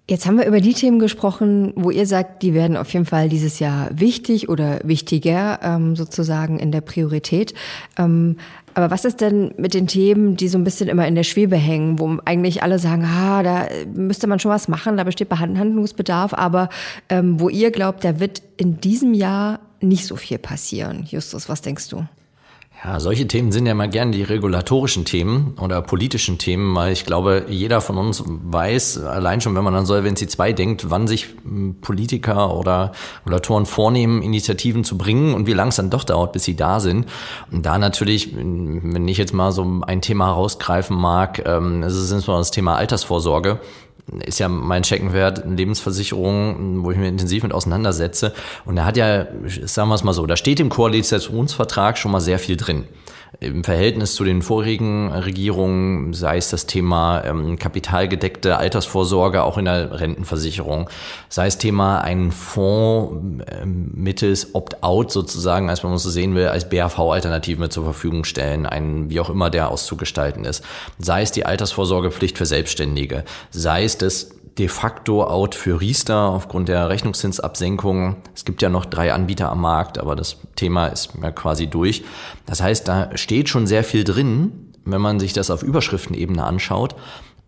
Jetzt 0.09 0.25
haben 0.25 0.37
wir 0.37 0.45
über 0.45 0.59
die 0.59 0.73
Themen 0.73 0.99
gesprochen, 0.99 1.71
wo 1.77 1.89
ihr 1.89 2.05
sagt, 2.05 2.43
die 2.43 2.53
werden 2.53 2.75
auf 2.75 2.91
jeden 2.91 3.05
Fall 3.05 3.29
dieses 3.29 3.59
Jahr 3.59 3.89
wichtig 3.93 4.49
oder 4.49 4.81
wichtiger 4.83 5.59
ähm, 5.63 5.95
sozusagen 5.95 6.59
in 6.59 6.73
der 6.73 6.81
Priorität. 6.81 7.53
Ähm, 7.97 8.35
aber 8.73 8.91
was 8.91 9.05
ist 9.05 9.21
denn 9.21 9.53
mit 9.57 9.73
den 9.73 9.87
Themen, 9.87 10.35
die 10.35 10.49
so 10.49 10.57
ein 10.57 10.65
bisschen 10.65 10.89
immer 10.89 11.07
in 11.07 11.15
der 11.15 11.23
Schwebe 11.23 11.55
hängen, 11.55 11.99
wo 11.99 12.17
eigentlich 12.25 12.63
alle 12.63 12.79
sagen, 12.79 13.05
ah, 13.05 13.43
da 13.43 13.67
müsste 13.93 14.27
man 14.27 14.39
schon 14.39 14.51
was 14.51 14.67
machen, 14.67 14.97
da 14.97 15.05
besteht 15.05 15.29
Handlungsbedarf, 15.31 16.33
aber 16.33 16.67
ähm, 17.07 17.39
wo 17.39 17.47
ihr 17.47 17.71
glaubt, 17.71 18.03
da 18.03 18.19
wird 18.19 18.41
in 18.57 18.81
diesem 18.81 19.13
Jahr 19.13 19.61
nicht 19.79 20.05
so 20.05 20.17
viel 20.17 20.37
passieren. 20.37 21.05
Justus, 21.09 21.47
was 21.47 21.61
denkst 21.61 21.87
du? 21.89 22.05
Ja, 22.85 22.99
solche 22.99 23.25
Themen 23.27 23.53
sind 23.53 23.65
ja 23.65 23.73
mal 23.75 23.87
gern 23.87 24.11
die 24.11 24.23
regulatorischen 24.23 25.05
Themen 25.05 25.55
oder 25.61 25.81
politischen 25.81 26.37
Themen, 26.37 26.75
weil 26.75 26.91
ich 26.91 27.05
glaube, 27.05 27.45
jeder 27.47 27.79
von 27.79 27.97
uns 27.97 28.21
weiß, 28.27 29.03
allein 29.03 29.39
schon, 29.39 29.55
wenn 29.55 29.63
man 29.63 29.73
an 29.73 29.85
Solvency 29.85 30.27
2 30.27 30.51
denkt, 30.51 30.89
wann 30.89 31.07
sich 31.07 31.27
hm, 31.45 31.75
Politiker 31.79 32.53
oder 32.53 32.91
Regulatoren 33.21 33.65
vornehmen, 33.65 34.21
Initiativen 34.21 34.83
zu 34.83 34.97
bringen 34.97 35.33
und 35.33 35.47
wie 35.47 35.53
lang 35.53 35.69
es 35.69 35.77
dann 35.77 35.91
doch 35.91 36.03
dauert, 36.03 36.33
bis 36.33 36.43
sie 36.43 36.57
da 36.57 36.81
sind. 36.81 37.05
Und 37.51 37.65
da 37.65 37.77
natürlich, 37.77 38.35
wenn 38.35 39.07
ich 39.07 39.17
jetzt 39.17 39.33
mal 39.33 39.53
so 39.53 39.81
ein 39.87 40.01
Thema 40.01 40.31
rausgreifen 40.31 40.97
mag, 40.97 41.41
ähm, 41.45 41.81
das 41.81 41.93
ist 41.93 42.11
insbesondere 42.11 42.41
das 42.41 42.51
Thema 42.51 42.75
Altersvorsorge 42.75 43.61
ist 44.25 44.39
ja 44.39 44.49
mein 44.49 44.83
Checkenwert 44.83 45.43
Lebensversicherung, 45.45 46.83
wo 46.83 46.91
ich 46.91 46.97
mich 46.97 47.07
intensiv 47.07 47.43
mit 47.43 47.53
auseinandersetze. 47.53 48.33
Und 48.65 48.75
da 48.75 48.85
hat 48.85 48.97
ja, 48.97 49.27
sagen 49.65 49.89
wir 49.89 49.95
es 49.95 50.03
mal 50.03 50.13
so, 50.13 50.25
da 50.25 50.35
steht 50.35 50.59
im 50.59 50.69
Koalitionsvertrag 50.69 51.97
schon 51.97 52.11
mal 52.11 52.19
sehr 52.19 52.39
viel 52.39 52.57
drin 52.57 52.85
im 53.39 53.63
Verhältnis 53.63 54.15
zu 54.15 54.23
den 54.23 54.41
vorigen 54.41 55.11
Regierungen, 55.11 56.13
sei 56.13 56.37
es 56.37 56.49
das 56.49 56.65
Thema 56.65 57.23
ähm, 57.25 57.57
kapitalgedeckte 57.57 58.57
Altersvorsorge 58.57 59.43
auch 59.43 59.57
in 59.57 59.65
der 59.65 59.99
Rentenversicherung, 59.99 60.89
sei 61.29 61.47
es 61.47 61.57
Thema 61.57 61.99
einen 62.01 62.31
Fonds 62.31 63.43
äh, 63.45 63.65
mittels 63.65 64.53
Opt-out 64.53 65.11
sozusagen, 65.11 65.69
als 65.69 65.83
man 65.83 65.97
so 65.97 66.09
sehen 66.09 66.35
will, 66.35 66.47
als 66.47 66.69
BAV-Alternative 66.69 67.69
zur 67.69 67.83
Verfügung 67.83 68.23
stellen, 68.23 68.65
einen 68.65 69.09
wie 69.09 69.19
auch 69.19 69.29
immer 69.29 69.49
der 69.49 69.69
auszugestalten 69.69 70.45
ist, 70.45 70.63
sei 70.99 71.21
es 71.21 71.31
die 71.31 71.45
Altersvorsorgepflicht 71.45 72.37
für 72.37 72.45
Selbstständige, 72.45 73.23
sei 73.51 73.83
es 73.83 73.97
das 73.97 74.29
de 74.57 74.67
facto 74.67 75.23
out 75.23 75.55
für 75.55 75.81
Riester 75.81 76.29
aufgrund 76.29 76.69
der 76.69 76.89
Rechnungszinsabsenkung. 76.89 78.17
Es 78.35 78.45
gibt 78.45 78.61
ja 78.61 78.69
noch 78.69 78.85
drei 78.85 79.13
Anbieter 79.13 79.51
am 79.51 79.61
Markt, 79.61 79.97
aber 79.97 80.15
das 80.15 80.37
Thema 80.55 80.87
ist 80.87 81.13
ja 81.21 81.31
quasi 81.31 81.67
durch. 81.67 82.03
Das 82.45 82.61
heißt, 82.61 82.87
da 82.87 83.17
steht 83.17 83.49
schon 83.49 83.65
sehr 83.65 83.83
viel 83.83 84.03
drin, 84.03 84.73
wenn 84.85 85.01
man 85.01 85.19
sich 85.19 85.33
das 85.33 85.49
auf 85.49 85.63
Überschriftenebene 85.63 86.43
anschaut. 86.43 86.95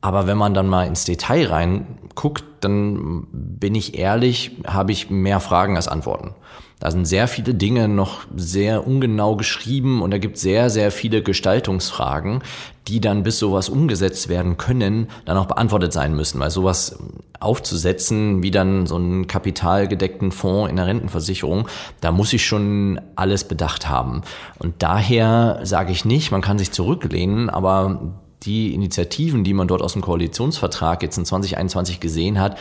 Aber 0.01 0.27
wenn 0.27 0.37
man 0.37 0.53
dann 0.53 0.67
mal 0.67 0.87
ins 0.87 1.05
Detail 1.05 1.47
reinguckt, 1.47 2.43
dann 2.61 3.27
bin 3.31 3.75
ich 3.75 3.97
ehrlich, 3.97 4.57
habe 4.67 4.91
ich 4.91 5.09
mehr 5.09 5.39
Fragen 5.39 5.75
als 5.75 5.87
Antworten. 5.87 6.35
Da 6.79 6.91
sind 6.91 7.05
sehr 7.05 7.27
viele 7.27 7.53
Dinge 7.53 7.87
noch 7.87 8.21
sehr 8.35 8.85
ungenau 8.85 9.35
geschrieben 9.35 10.01
und 10.01 10.11
da 10.11 10.17
gibt 10.17 10.37
sehr, 10.37 10.69
sehr 10.69 10.91
viele 10.91 11.23
Gestaltungsfragen, 11.23 12.43
die 12.87 13.01
dann 13.01 13.23
bis 13.23 13.39
sowas 13.39 13.69
umgesetzt 13.69 14.29
werden 14.29 14.57
können, 14.57 15.07
dann 15.25 15.37
auch 15.37 15.47
beantwortet 15.47 15.91
sein 15.91 16.15
müssen. 16.15 16.39
Weil 16.39 16.51
sowas 16.51 16.99
aufzusetzen, 17.39 18.43
wie 18.43 18.51
dann 18.51 18.85
so 18.85 18.95
einen 18.95 19.27
kapitalgedeckten 19.27 20.31
Fonds 20.31 20.69
in 20.69 20.75
der 20.75 20.87
Rentenversicherung, 20.87 21.67
da 22.01 22.11
muss 22.11 22.33
ich 22.33 22.45
schon 22.45 23.01
alles 23.15 23.43
bedacht 23.43 23.89
haben. 23.89 24.21
Und 24.59 24.75
daher 24.79 25.59
sage 25.63 25.91
ich 25.91 26.05
nicht, 26.05 26.31
man 26.31 26.41
kann 26.41 26.59
sich 26.59 26.71
zurücklehnen, 26.71 27.49
aber 27.49 28.13
die 28.43 28.73
Initiativen, 28.73 29.43
die 29.43 29.53
man 29.53 29.67
dort 29.67 29.81
aus 29.81 29.93
dem 29.93 30.01
Koalitionsvertrag 30.01 31.01
jetzt 31.01 31.17
in 31.17 31.25
2021 31.25 31.99
gesehen 31.99 32.39
hat, 32.39 32.57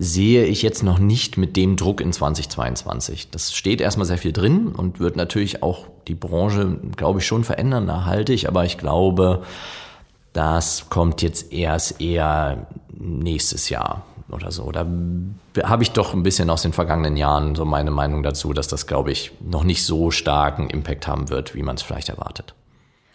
sehe 0.00 0.44
ich 0.44 0.62
jetzt 0.62 0.84
noch 0.84 1.00
nicht 1.00 1.38
mit 1.38 1.56
dem 1.56 1.76
Druck 1.76 2.00
in 2.00 2.12
2022. 2.12 3.30
Das 3.30 3.52
steht 3.52 3.80
erstmal 3.80 4.06
sehr 4.06 4.16
viel 4.16 4.32
drin 4.32 4.68
und 4.68 5.00
wird 5.00 5.16
natürlich 5.16 5.62
auch 5.64 5.86
die 6.06 6.14
Branche, 6.14 6.78
glaube 6.96 7.18
ich, 7.18 7.26
schon 7.26 7.42
verändern, 7.42 7.84
nachhaltig, 7.84 8.46
aber 8.46 8.64
ich 8.64 8.78
glaube, 8.78 9.42
das 10.32 10.88
kommt 10.88 11.20
jetzt 11.20 11.52
erst 11.52 12.00
eher 12.00 12.68
nächstes 12.96 13.70
Jahr 13.70 14.04
oder 14.30 14.52
so. 14.52 14.70
Da 14.70 14.86
habe 15.64 15.82
ich 15.82 15.90
doch 15.90 16.14
ein 16.14 16.22
bisschen 16.22 16.48
aus 16.48 16.62
den 16.62 16.72
vergangenen 16.72 17.16
Jahren 17.16 17.56
so 17.56 17.64
meine 17.64 17.90
Meinung 17.90 18.22
dazu, 18.22 18.52
dass 18.52 18.68
das, 18.68 18.86
glaube 18.86 19.10
ich, 19.10 19.32
noch 19.40 19.64
nicht 19.64 19.84
so 19.84 20.12
starken 20.12 20.70
Impact 20.70 21.08
haben 21.08 21.28
wird, 21.28 21.56
wie 21.56 21.62
man 21.64 21.74
es 21.74 21.82
vielleicht 21.82 22.08
erwartet. 22.08 22.54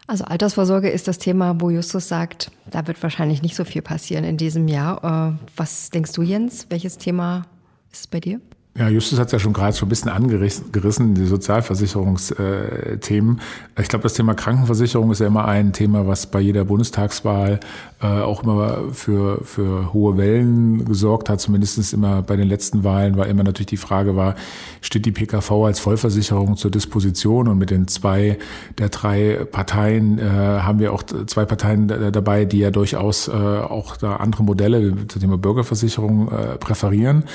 Also 0.06 0.26
Altersvorsorge 0.26 0.90
ist 0.90 1.08
das 1.08 1.18
Thema, 1.18 1.60
wo 1.60 1.70
Justus 1.70 2.08
sagt, 2.08 2.52
da 2.70 2.86
wird 2.88 3.02
wahrscheinlich 3.02 3.42
nicht 3.42 3.56
so 3.56 3.64
viel 3.64 3.82
passieren 3.82 4.26
in 4.26 4.38
diesem 4.38 4.68
Jahr. 4.68 5.38
Äh, 5.40 5.50
was 5.56 5.90
denkst 5.92 6.12
du, 6.14 6.22
Jens? 6.22 6.68
Welches 6.70 6.98
Thema 6.98 7.46
ist 7.92 8.02
es 8.02 8.08
bei 8.08 8.20
dir? 8.20 8.42
Ja, 8.76 8.90
Justus 8.90 9.20
hat 9.20 9.28
es 9.28 9.34
ja 9.34 9.38
schon 9.38 9.54
gerade 9.54 9.78
schon 9.78 9.86
ein 9.86 9.90
bisschen 9.90 10.10
angerissen, 10.10 11.14
die 11.14 11.28
Sozialversicherungsthemen. 11.28 13.40
Ich 13.80 13.88
glaube, 13.88 14.02
das 14.02 14.14
Thema 14.14 14.34
Krankenversicherung 14.34 15.12
ist 15.12 15.20
ja 15.20 15.28
immer 15.28 15.46
ein 15.46 15.74
Thema, 15.74 16.08
was 16.08 16.26
bei 16.26 16.40
jeder 16.40 16.66
Bundestagswahl 16.66 17.60
äh, 18.02 18.08
auch 18.08 18.42
immer 18.42 18.92
für, 18.92 19.42
für 19.46 19.94
hohe 19.94 20.18
Wellen 20.18 20.86
gesorgt 20.86 21.30
hat. 21.30 21.40
Zumindest 21.40 21.94
immer 21.94 22.24
bei 22.24 22.36
den 22.36 22.48
letzten 22.48 22.84
Wahlen 22.84 23.16
war 23.16 23.28
immer 23.28 23.44
natürlich 23.44 23.68
die 23.68 23.78
Frage 23.78 24.16
war, 24.16 24.34
steht 24.82 25.06
die 25.06 25.12
PKV 25.12 25.52
als 25.52 25.80
Vollversicherung 25.80 26.58
zur 26.58 26.72
Disposition? 26.72 27.50
Und 27.50 27.60
mit 27.60 27.70
den 27.70 27.88
zwei 27.88 28.40
der 28.80 28.90
drei 28.90 29.46
Parteien 29.52 30.18
äh, 30.18 30.24
haben 30.24 30.80
wir 30.80 30.94
auch 30.94 31.04
zwei 31.04 31.46
Parteien 31.46 31.90
dabei, 32.12 32.46
die 32.46 32.58
ja 32.58 32.72
durchaus 32.72 33.28
äh, 33.28 33.34
auch 33.34 33.98
da 33.98 34.16
andere 34.16 34.42
Modelle 34.42 35.06
zum 35.08 35.22
Thema 35.22 35.38
Bürgerversicherung 35.38 36.32
äh, 36.32 36.58
präferieren. 36.58 37.26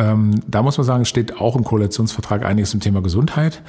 Ähm, 0.00 0.40
da 0.46 0.62
muss 0.62 0.78
man 0.78 0.86
sagen, 0.86 1.02
es 1.02 1.08
steht 1.08 1.36
auch 1.40 1.54
im 1.56 1.64
Koalitionsvertrag 1.64 2.44
einiges 2.44 2.70
zum 2.70 2.80
Thema 2.80 3.02
Gesundheit. 3.02 3.62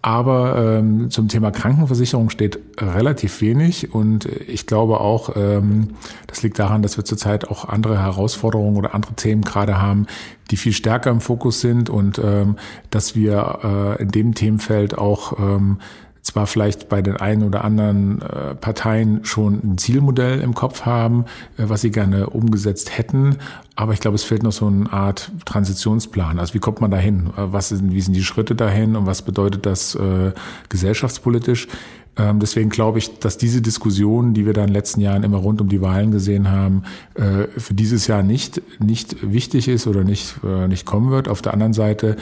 Aber 0.00 0.78
ähm, 0.78 1.10
zum 1.10 1.26
Thema 1.26 1.50
Krankenversicherung 1.50 2.30
steht 2.30 2.60
relativ 2.78 3.40
wenig 3.40 3.92
und 3.92 4.26
ich 4.26 4.66
glaube 4.66 5.00
auch, 5.00 5.34
ähm, 5.34 5.94
das 6.28 6.44
liegt 6.44 6.60
daran, 6.60 6.82
dass 6.82 6.96
wir 6.96 7.04
zurzeit 7.04 7.48
auch 7.48 7.68
andere 7.68 8.00
Herausforderungen 8.00 8.76
oder 8.76 8.94
andere 8.94 9.14
Themen 9.14 9.42
gerade 9.42 9.80
haben, 9.80 10.06
die 10.52 10.56
viel 10.56 10.72
stärker 10.72 11.10
im 11.10 11.20
Fokus 11.20 11.60
sind 11.60 11.90
und 11.90 12.20
ähm, 12.22 12.56
dass 12.90 13.16
wir 13.16 13.96
äh, 13.98 14.02
in 14.02 14.10
dem 14.10 14.34
Themenfeld 14.36 14.96
auch 14.96 15.36
ähm, 15.40 15.78
zwar 16.22 16.46
vielleicht 16.46 16.88
bei 16.88 17.02
den 17.02 17.16
einen 17.16 17.42
oder 17.42 17.64
anderen 17.64 18.22
äh, 18.22 18.54
Parteien 18.54 19.24
schon 19.24 19.60
ein 19.64 19.78
Zielmodell 19.78 20.40
im 20.40 20.54
Kopf 20.54 20.82
haben, 20.82 21.24
äh, 21.56 21.64
was 21.66 21.80
sie 21.80 21.90
gerne 21.90 22.30
umgesetzt 22.30 22.96
hätten, 22.96 23.36
aber 23.76 23.92
ich 23.92 24.00
glaube, 24.00 24.16
es 24.16 24.24
fehlt 24.24 24.42
noch 24.42 24.52
so 24.52 24.66
eine 24.66 24.92
Art 24.92 25.30
Transitionsplan. 25.44 26.38
Also 26.38 26.54
wie 26.54 26.58
kommt 26.58 26.80
man 26.80 26.90
dahin? 26.90 27.28
Äh, 27.36 27.52
was 27.52 27.68
sind, 27.68 27.92
wie 27.92 28.00
sind 28.00 28.14
die 28.14 28.24
Schritte 28.24 28.54
dahin 28.54 28.96
und 28.96 29.06
was 29.06 29.22
bedeutet 29.22 29.66
das 29.66 29.94
äh, 29.94 30.32
gesellschaftspolitisch? 30.68 31.68
Ähm, 32.16 32.40
deswegen 32.40 32.68
glaube 32.68 32.98
ich, 32.98 33.20
dass 33.20 33.38
diese 33.38 33.62
Diskussion, 33.62 34.34
die 34.34 34.44
wir 34.44 34.52
da 34.52 34.62
in 34.62 34.68
den 34.68 34.74
letzten 34.74 35.00
Jahren 35.00 35.22
immer 35.22 35.38
rund 35.38 35.60
um 35.60 35.68
die 35.68 35.80
Wahlen 35.80 36.10
gesehen 36.10 36.50
haben, 36.50 36.82
für 37.14 37.74
dieses 37.74 38.06
Jahr 38.08 38.22
nicht, 38.22 38.60
nicht 38.80 39.32
wichtig 39.32 39.68
ist 39.68 39.86
oder 39.86 40.02
nicht, 40.02 40.42
nicht 40.68 40.84
kommen 40.84 41.10
wird. 41.10 41.28
Auf 41.28 41.42
der 41.42 41.52
anderen 41.52 41.72
Seite 41.72 42.16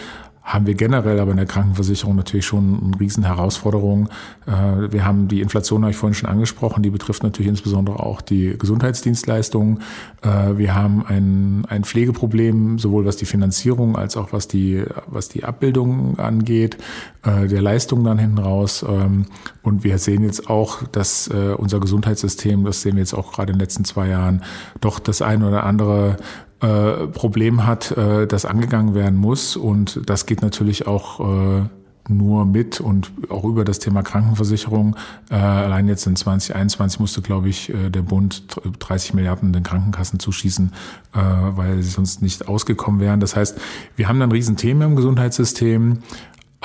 haben 0.47 0.65
wir 0.65 0.75
generell 0.75 1.19
aber 1.19 1.33
in 1.33 1.39
der 1.39 1.47
Krankenversicherung 1.47 2.15
natürlich 2.15 2.47
schon 2.47 2.81
eine 2.81 3.01
riesen 3.01 3.25
Herausforderung. 3.25 4.09
Äh, 4.47 4.93
wir 4.93 5.05
haben 5.05 5.27
die 5.27 5.41
Inflation, 5.41 5.83
habe 5.83 5.91
ich 5.91 5.97
vorhin 5.97 6.15
schon 6.15 6.29
angesprochen, 6.29 6.85
die 6.85 6.91
betrifft 6.91 7.25
natürlich 7.25 7.49
insbesondere 7.49 7.99
auch 7.99 8.21
die 8.21 8.57
Gesundheitsdienstleistungen. 8.57 9.81
Äh, 10.23 10.57
wir 10.57 10.77
haben 10.77 11.05
ein, 11.05 11.65
ein 11.69 11.83
Pflegeproblem, 11.83 12.79
sowohl 12.79 13.05
was 13.05 13.17
die 13.17 13.25
Finanzierung 13.25 13.97
als 13.97 14.17
auch 14.17 14.33
was 14.33 14.47
die, 14.47 14.85
was 15.09 15.29
die 15.29 15.43
Abbildung 15.43 16.17
angeht, 16.21 16.77
äh, 17.25 17.49
der 17.49 17.61
Leistung 17.61 18.05
dann 18.05 18.21
hinten 18.21 18.39
raus. 18.39 18.87
Ähm, 18.89 19.27
und 19.63 19.83
wir 19.83 19.99
sehen 19.99 20.23
jetzt 20.23 20.49
auch, 20.49 20.85
dass 20.85 21.29
unser 21.57 21.81
Gesundheitssystem, 21.81 22.65
das 22.65 22.83
sehen 22.83 22.95
wir 22.95 23.01
jetzt 23.01 23.15
auch 23.15 23.33
gerade 23.33 23.51
in 23.51 23.59
den 23.59 23.65
letzten 23.65 23.85
zwei 23.85 24.09
Jahren, 24.09 24.45
doch 24.81 25.01
das 25.01 25.23
eine 25.23 25.49
oder 25.49 25.65
andere 25.65 26.19
äh, 26.67 27.07
Problem 27.09 27.67
hat, 27.67 27.93
äh, 27.93 28.27
das 28.27 28.45
angegangen 28.45 28.95
werden 28.95 29.19
muss. 29.19 29.57
Und 29.57 30.01
das 30.07 30.27
geht 30.27 30.43
natürlich 30.43 30.87
auch 30.87 31.21
äh, 31.21 31.63
nur 32.09 32.45
mit 32.45 32.81
und 32.81 33.11
auch 33.29 33.45
über 33.45 33.65
das 33.65 33.79
Thema 33.79 34.03
Krankenversicherung. 34.03 34.97
Äh, 35.31 35.35
allein 35.35 35.89
jetzt 35.89 36.07
in 36.07 36.17
2021 36.17 37.01
musste, 37.01 37.23
glaube 37.23 37.49
ich, 37.49 37.73
äh, 37.73 37.91
der 37.91 38.03
Bund 38.03 38.45
30 38.79 39.15
Milliarden 39.15 39.53
den 39.53 39.63
Krankenkassen 39.63 40.19
zuschießen, 40.19 40.73
äh, 41.15 41.19
weil 41.19 41.83
sie 41.83 41.91
sonst 41.91 42.23
nicht 42.23 42.49
ausgekommen 42.49 43.01
wären. 43.01 43.21
Das 43.21 43.37
heißt, 43.37 43.59
wir 43.97 44.09
haben 44.09 44.21
dann 44.21 44.33
Riesenthemen 44.33 44.91
im 44.91 44.97
Gesundheitssystem. 44.97 45.99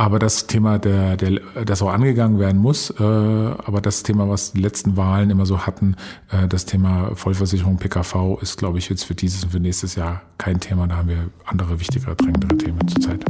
Aber 0.01 0.17
das 0.17 0.47
Thema, 0.47 0.79
der, 0.79 1.15
der, 1.15 1.39
das 1.63 1.83
auch 1.83 1.93
angegangen 1.93 2.39
werden 2.39 2.59
muss, 2.59 2.89
äh, 2.89 3.03
aber 3.03 3.81
das 3.81 4.01
Thema, 4.01 4.27
was 4.27 4.51
die 4.51 4.59
letzten 4.59 4.97
Wahlen 4.97 5.29
immer 5.29 5.45
so 5.45 5.59
hatten, 5.67 5.95
äh, 6.31 6.47
das 6.47 6.65
Thema 6.65 7.11
Vollversicherung 7.13 7.77
PKV, 7.77 8.39
ist, 8.41 8.57
glaube 8.57 8.79
ich, 8.79 8.89
jetzt 8.89 9.03
für 9.03 9.13
dieses 9.13 9.43
und 9.43 9.51
für 9.51 9.59
nächstes 9.59 9.93
Jahr 9.93 10.23
kein 10.39 10.59
Thema. 10.59 10.87
Da 10.87 10.95
haben 10.95 11.09
wir 11.09 11.29
andere, 11.45 11.79
wichtigere, 11.79 12.15
drängendere 12.15 12.57
Themen 12.57 12.79
zurzeit. 12.87 13.23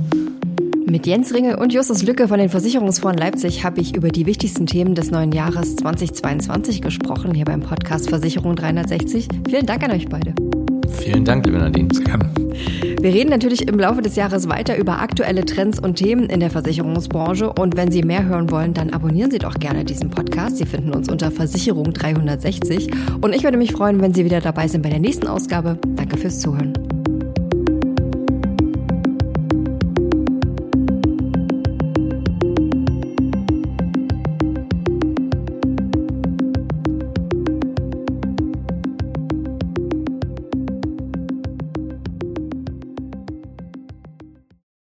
Mit 0.90 1.06
Jens 1.06 1.34
Ringe 1.34 1.58
und 1.58 1.74
Justus 1.74 2.04
Lücke 2.04 2.30
von 2.30 2.40
den 2.40 2.48
Versicherungsfonds 2.48 3.20
Leipzig 3.20 3.66
habe 3.66 3.82
ich 3.82 3.94
über 3.94 4.08
die 4.08 4.26
wichtigsten 4.26 4.66
Themen 4.66 4.96
des 4.96 5.12
neuen 5.12 5.34
Jahres 5.34 5.76
2022 5.76 6.82
gesprochen, 6.82 7.34
hier 7.34 7.44
beim 7.44 7.60
Podcast 7.60 8.08
Versicherung 8.08 8.56
360. 8.56 9.28
Vielen 9.46 9.66
Dank 9.66 9.84
an 9.84 9.92
euch 9.92 10.08
beide. 10.08 10.34
Vielen 10.92 11.26
Dank, 11.26 11.46
liebe 11.46 11.58
Nadine. 11.58 11.90
Sehr 11.94 12.04
gerne. 12.04 12.30
Wir 13.02 13.14
reden 13.14 13.30
natürlich 13.30 13.68
im 13.68 13.80
Laufe 13.80 14.02
des 14.02 14.16
Jahres 14.16 14.48
weiter 14.48 14.78
über 14.78 15.00
aktuelle 15.00 15.44
Trends 15.44 15.80
und 15.80 15.96
Themen 15.96 16.30
in 16.30 16.40
der 16.40 16.52
Versicherungsbranche. 16.52 17.52
Und 17.52 17.76
wenn 17.76 17.92
Sie 17.92 18.04
mehr 18.04 18.26
hören 18.26 18.52
wollen, 18.52 18.74
dann 18.74 18.92
abonnieren 18.92 19.32
Sie 19.32 19.40
doch 19.40 19.56
gerne 19.56 19.84
diesen 19.84 20.12
Podcast. 20.12 20.58
Sie 20.58 20.66
finden 20.66 20.94
uns 20.94 21.10
unter 21.10 21.32
Versicherung 21.32 21.94
360. 21.94 22.92
Und 23.22 23.34
ich 23.34 23.44
würde 23.44 23.58
mich 23.58 23.72
freuen, 23.72 24.02
wenn 24.02 24.14
Sie 24.14 24.24
wieder 24.24 24.40
dabei 24.40 24.68
sind 24.68 24.84
bei 24.84 24.90
der 24.90 25.00
nächsten 25.00 25.28
Ausgabe. 25.28 25.80
Danke 25.96 26.18
fürs 26.18 26.40
Zuhören. 26.40 27.01